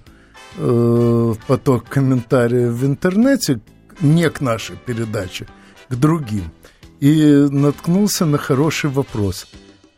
э, 0.57 1.33
поток 1.47 1.89
комментариев 1.89 2.73
в 2.73 2.85
интернете, 2.85 3.59
не 4.01 4.29
к 4.29 4.41
нашей 4.41 4.75
передаче, 4.75 5.47
к 5.89 5.95
другим. 5.95 6.51
И 6.99 7.47
наткнулся 7.49 8.25
на 8.25 8.37
хороший 8.37 8.89
вопрос. 8.89 9.47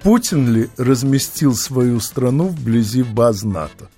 Путин 0.04 0.54
ли 0.54 0.70
разместил 0.78 1.56
свою 1.56 2.00
страну 2.00 2.48
вблизи 2.48 3.04
баз 3.04 3.44
НАТО? 3.44 3.90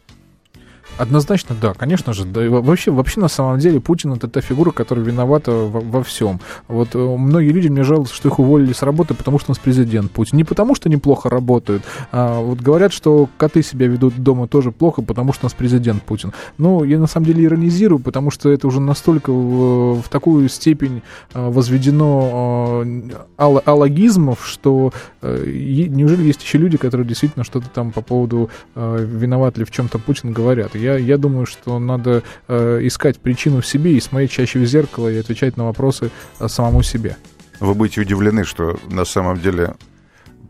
Однозначно, 0.99 1.55
да, 1.59 1.73
конечно 1.73 2.11
же. 2.11 2.25
Да, 2.25 2.45
и 2.45 2.49
вообще, 2.49 2.91
вообще, 2.91 3.21
на 3.21 3.29
самом 3.29 3.57
деле, 3.59 3.79
Путин 3.79 4.11
это 4.11 4.27
та 4.27 4.41
фигура, 4.41 4.71
которая 4.71 5.05
виновата 5.05 5.49
во, 5.49 5.79
во 5.79 6.03
всем. 6.03 6.41
Вот 6.67 6.89
э, 6.93 6.97
многие 6.97 7.51
люди 7.51 7.69
мне 7.69 7.83
жалуются, 7.83 8.13
что 8.13 8.27
их 8.27 8.37
уволили 8.37 8.73
с 8.73 8.81
работы, 8.81 9.13
потому 9.13 9.39
что 9.39 9.51
у 9.51 9.53
нас 9.53 9.59
президент 9.59 10.11
Путин. 10.11 10.37
Не 10.37 10.43
потому, 10.43 10.75
что 10.75 10.89
неплохо 10.89 11.29
работают, 11.29 11.83
а 12.11 12.41
вот 12.41 12.59
говорят, 12.59 12.91
что 12.91 13.29
коты 13.37 13.63
себя 13.63 13.87
ведут 13.87 14.17
дома 14.17 14.49
тоже 14.49 14.73
плохо, 14.73 15.01
потому 15.01 15.31
что 15.31 15.45
у 15.45 15.47
нас 15.47 15.53
президент 15.53 16.03
Путин. 16.03 16.33
Ну, 16.57 16.83
я 16.83 16.99
на 16.99 17.07
самом 17.07 17.27
деле 17.27 17.45
иронизирую, 17.45 17.99
потому 17.99 18.29
что 18.29 18.49
это 18.49 18.67
уже 18.67 18.81
настолько 18.81 19.31
в, 19.31 20.01
в 20.01 20.09
такую 20.09 20.49
степень 20.49 21.01
э, 21.33 21.49
возведено 21.49 22.83
э, 22.85 23.09
ал 23.37 23.61
алогизмов, 23.65 24.45
что 24.45 24.91
неужели 25.21 26.23
есть 26.23 26.43
еще 26.43 26.57
люди, 26.57 26.75
которые 26.75 27.07
действительно 27.07 27.45
что-то 27.45 27.69
там 27.69 27.91
по 27.91 28.01
поводу 28.01 28.49
виноват 28.75 29.57
ли 29.57 29.63
в 29.63 29.71
чем-то 29.71 29.97
Путин 29.99 30.33
говорят. 30.33 30.75
Я 30.75 30.88
я, 30.89 30.97
я 30.97 31.17
думаю, 31.17 31.45
что 31.45 31.79
надо 31.79 32.23
э, 32.47 32.79
искать 32.83 33.19
причину 33.19 33.61
в 33.61 33.67
себе 33.67 33.93
и 33.93 33.99
смотреть 33.99 34.31
чаще 34.31 34.59
в 34.59 34.65
зеркало 34.65 35.07
и 35.09 35.17
отвечать 35.17 35.57
на 35.57 35.65
вопросы 35.65 36.11
э, 36.39 36.47
самому 36.47 36.81
себе. 36.81 37.17
Вы 37.59 37.73
будете 37.73 38.01
удивлены, 38.01 38.43
что 38.43 38.79
на 38.89 39.05
самом 39.05 39.39
деле 39.39 39.75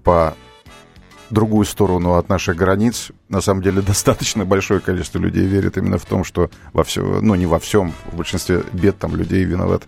по 0.03 0.35
другую 1.29 1.65
сторону 1.65 2.13
от 2.13 2.29
наших 2.29 2.55
границ, 2.55 3.11
на 3.27 3.41
самом 3.41 3.61
деле 3.61 3.81
достаточно 3.87 4.45
большое 4.45 4.79
количество 4.79 5.19
людей 5.19 5.45
верит 5.45 5.77
именно 5.77 5.97
в 5.97 6.05
том, 6.05 6.23
что 6.23 6.49
во 6.73 6.83
всем, 6.83 7.25
ну 7.25 7.35
не 7.35 7.45
во 7.45 7.59
всем, 7.59 7.93
в 8.11 8.17
большинстве 8.17 8.63
бед 8.73 8.97
там 8.97 9.15
людей 9.15 9.43
виноват 9.43 9.83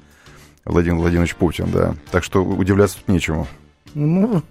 Владимир 0.66 0.98
Владимирович 0.98 1.36
Путин, 1.36 1.72
да. 1.72 1.96
Так 2.12 2.24
что 2.24 2.44
удивляться 2.44 2.98
тут 2.98 3.08
нечему. 3.08 3.48
Ну, 3.94 4.44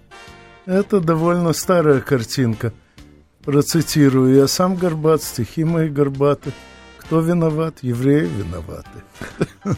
это 0.65 0.99
довольно 0.99 1.53
старая 1.53 2.01
картинка. 2.01 2.73
Процитирую, 3.43 4.35
я 4.35 4.47
сам 4.47 4.75
горбат, 4.75 5.23
стихи 5.23 5.63
мои 5.63 5.89
горбаты. 5.89 6.53
Кто 6.97 7.21
виноват? 7.21 7.79
Евреи 7.81 8.27
виноваты. 8.27 8.89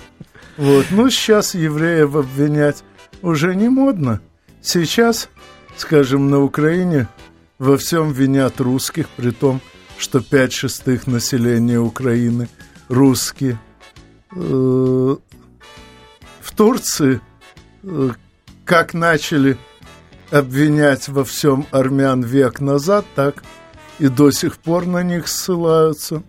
Вот, 0.55 0.85
ну 0.91 1.09
сейчас 1.09 1.55
евреев 1.55 2.15
обвинять 2.15 2.83
уже 3.23 3.55
не 3.55 3.69
модно. 3.69 4.21
Сейчас, 4.61 5.29
скажем, 5.77 6.29
на 6.29 6.43
Украине 6.43 7.07
во 7.57 7.75
всем 7.75 8.11
винят 8.11 8.61
русских, 8.61 9.09
при 9.09 9.31
том, 9.31 9.61
что 9.97 10.19
пять 10.19 10.53
шестых 10.53 11.07
населения 11.07 11.79
Украины 11.79 12.49
русские. 12.87 13.59
Э, 14.35 15.15
в 16.41 16.51
Турции, 16.55 17.19
э, 17.81 18.11
как 18.63 18.93
начали 18.93 19.57
обвинять 20.33 21.09
во 21.09 21.23
всем 21.23 21.67
армян 21.69 22.23
век 22.23 22.59
назад, 22.59 23.05
так 23.13 23.43
и 23.99 24.07
до 24.07 24.31
сих 24.31 24.57
пор 24.57 24.87
на 24.87 25.03
них 25.03 25.27
ссылаются. 25.27 26.23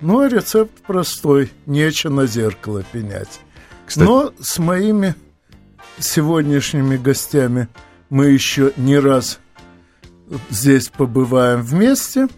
Ну, 0.00 0.20
а 0.20 0.28
рецепт 0.28 0.72
простой, 0.86 1.52
нечего 1.66 2.12
на 2.12 2.26
зеркало 2.26 2.82
пенять. 2.90 3.40
Кстати... 3.84 4.08
Но 4.08 4.32
с 4.40 4.58
моими 4.58 5.14
сегодняшними 5.98 6.96
гостями 6.96 7.68
мы 8.08 8.26
еще 8.26 8.72
не 8.78 8.98
раз 8.98 9.40
здесь 10.48 10.88
побываем 10.88 11.60
вместе. 11.60 12.28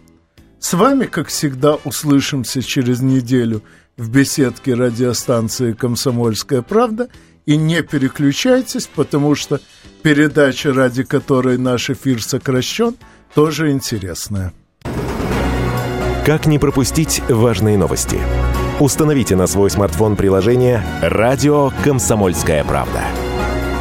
С 0.59 0.73
вами, 0.73 1.05
как 1.05 1.29
всегда, 1.29 1.75
услышимся 1.85 2.61
через 2.61 2.99
неделю 2.99 3.63
в 3.95 4.09
беседке 4.09 4.73
радиостанции 4.73 5.71
«Комсомольская 5.71 6.63
правда». 6.63 7.07
И 7.45 7.57
не 7.57 7.81
переключайтесь, 7.81 8.87
потому 8.87 9.35
что 9.35 9.59
передача, 10.03 10.73
ради 10.73 11.03
которой 11.03 11.57
наш 11.57 11.89
эфир 11.89 12.21
сокращен, 12.21 12.95
тоже 13.33 13.71
интересное. 13.71 14.53
Как 16.25 16.45
не 16.45 16.59
пропустить 16.59 17.21
важные 17.29 17.77
новости? 17.77 18.19
Установите 18.79 19.35
на 19.35 19.47
свой 19.47 19.69
смартфон 19.69 20.15
приложение 20.15 20.83
«Радио 21.01 21.71
Комсомольская 21.83 22.63
правда». 22.63 23.01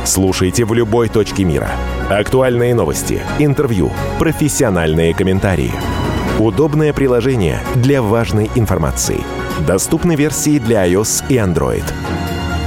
Слушайте 0.05 0.64
в 0.64 0.73
любой 0.73 1.09
точке 1.09 1.44
мира. 1.44 1.70
Актуальные 2.09 2.75
новости, 2.75 3.23
интервью, 3.38 3.92
профессиональные 4.18 5.14
комментарии. 5.14 5.73
Удобное 6.38 6.92
приложение 6.94 7.61
для 7.77 8.01
важной 8.01 8.51
информации. 8.55 9.20
Доступны 9.66 10.16
версии 10.16 10.59
для 10.59 10.87
iOS 10.87 11.25
и 11.29 11.35
Android. 11.35 11.85